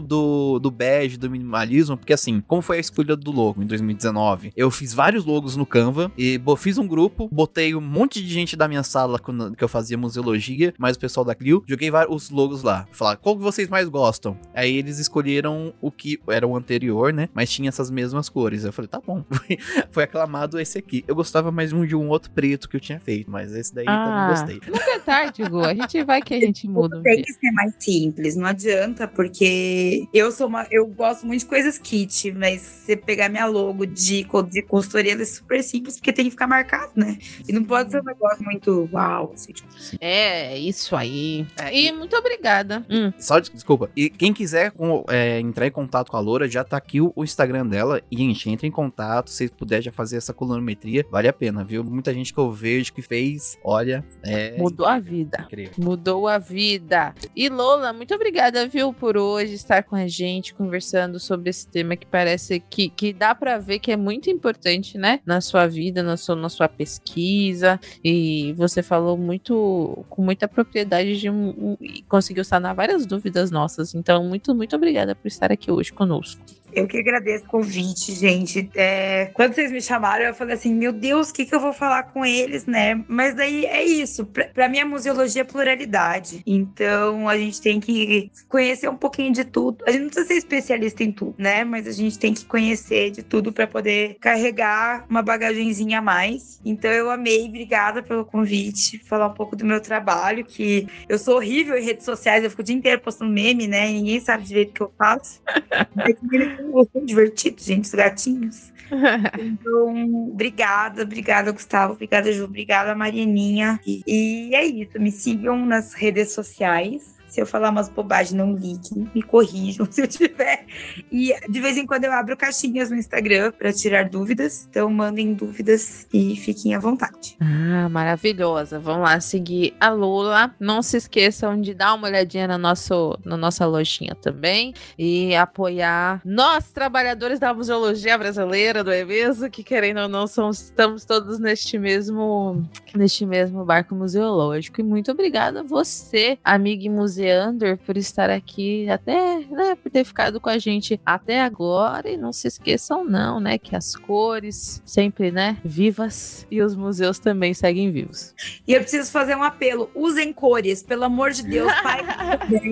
[0.60, 4.52] do bege, do minimalismo, porque assim, como foi a escolha do logo em 2019?
[4.56, 8.28] Eu fiz vários logos no Canva e bo, fiz um grupo, botei um monte de
[8.28, 11.90] gente da minha sala quando, que eu fazia museologia, mais o pessoal da Clio, joguei
[11.90, 12.86] vários logos lá.
[12.90, 14.36] Falar, qual que vocês mais gostam?
[14.54, 17.28] Aí eles escolheram o que era o anterior, né?
[17.32, 18.64] Mas tinha essas mesmas cores.
[18.64, 19.24] Eu falei, tá bom.
[19.90, 21.04] foi aclamado esse aqui.
[21.06, 23.86] Eu gostava mais um de um outro preto que eu tinha feito, mas esse daí
[23.88, 24.60] ah, eu não gostei.
[24.70, 25.60] Nunca é tarde, Gu.
[25.64, 27.00] A gente vai que a gente muda.
[27.02, 30.66] Tem que ser mais simples, não adianta, porque eu sou uma.
[30.70, 35.22] Eu gosto muito de coisas kit, mas você pegar minha logo de, de consultoria, ela
[35.22, 37.16] é super simples, porque tem que ficar marcado, né?
[37.48, 39.68] E não pode ser um negócio muito uau, assim, tipo.
[40.00, 41.46] É, isso aí.
[41.58, 42.84] É, e, muito obrigada.
[42.90, 43.12] Hum.
[43.18, 43.90] Só desculpa.
[43.94, 44.72] E quem quiser
[45.08, 48.02] é, entrar em contato com a Loura, já tá aqui o, o, Instagram dela.
[48.10, 49.30] E, gente, entre em contato.
[49.30, 51.84] Se puder já fazer essa colorimetria, vale a pena, viu?
[51.84, 54.04] Muita gente que eu vejo que fez, olha.
[54.24, 54.56] É...
[54.56, 55.44] Mudou a vida.
[55.46, 55.74] Incrível.
[55.78, 57.14] Mudou a vida.
[57.36, 61.96] E Lola, muito obrigada, viu, por hoje estar com a gente, conversando sobre esse tema
[61.96, 65.20] que parece que, que dá para ver que é muito importante, né?
[65.24, 67.80] Na sua vida, na sua, na sua pesquisa.
[68.04, 71.76] E você falou muito, com muita propriedade de um, um,
[72.08, 73.94] conseguiu sanar várias dúvidas nossas.
[73.94, 76.42] Então, muito, muito obrigada por estar aqui hoje conosco.
[76.72, 78.70] Eu que agradeço o convite, gente.
[78.74, 81.72] É, quando vocês me chamaram, eu falei assim: meu Deus, o que, que eu vou
[81.72, 83.04] falar com eles, né?
[83.08, 84.24] Mas daí é isso.
[84.26, 86.42] Pra, pra mim, a museologia é pluralidade.
[86.46, 89.84] Então, a gente tem que conhecer um pouquinho de tudo.
[89.86, 91.64] A gente não precisa ser especialista em tudo, né?
[91.64, 96.60] Mas a gente tem que conhecer de tudo para poder carregar uma bagagenzinha a mais.
[96.64, 97.46] Então, eu amei.
[97.46, 98.98] Obrigada pelo convite.
[99.04, 102.44] Falar um pouco do meu trabalho, que eu sou horrível em redes sociais.
[102.44, 103.90] Eu fico o dia inteiro postando meme, né?
[103.90, 105.40] E ninguém sabe direito o que eu faço.
[106.92, 108.72] são divertidos, gente, os gatinhos.
[109.38, 113.78] Então, obrigada, obrigada, Gustavo, obrigada, Ju, obrigada, Marianinha.
[113.86, 117.14] E, e é isso, me sigam nas redes sociais.
[117.30, 120.66] Se eu falar umas bobagens, não liguem, me corrijam se eu tiver.
[121.12, 124.66] E de vez em quando eu abro caixinhas no Instagram para tirar dúvidas.
[124.68, 127.36] Então mandem dúvidas e fiquem à vontade.
[127.40, 128.80] Ah, maravilhosa.
[128.80, 130.52] Vamos lá seguir a Lula.
[130.58, 136.20] Não se esqueçam de dar uma olhadinha na, nosso, na nossa lojinha também e apoiar
[136.24, 139.48] nós, trabalhadores da museologia brasileira, não é mesmo?
[139.48, 144.80] Que querendo ou não, somos, estamos todos neste mesmo, neste mesmo barco museológico.
[144.80, 150.04] E muito obrigada a você, amigo museu Andor, por estar aqui, até, né, por ter
[150.04, 152.08] ficado com a gente até agora.
[152.08, 157.18] E não se esqueçam, não, né, que as cores sempre, né, vivas e os museus
[157.18, 158.34] também seguem vivos.
[158.66, 162.00] E eu preciso fazer um apelo: usem cores, pelo amor de Deus, pai.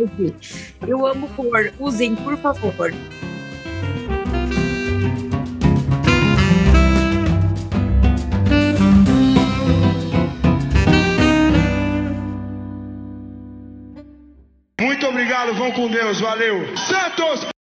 [0.87, 2.93] eu amo cor, usem, por favor.
[15.39, 16.77] Obrigado, vão com Deus, valeu.
[16.77, 17.58] Santos!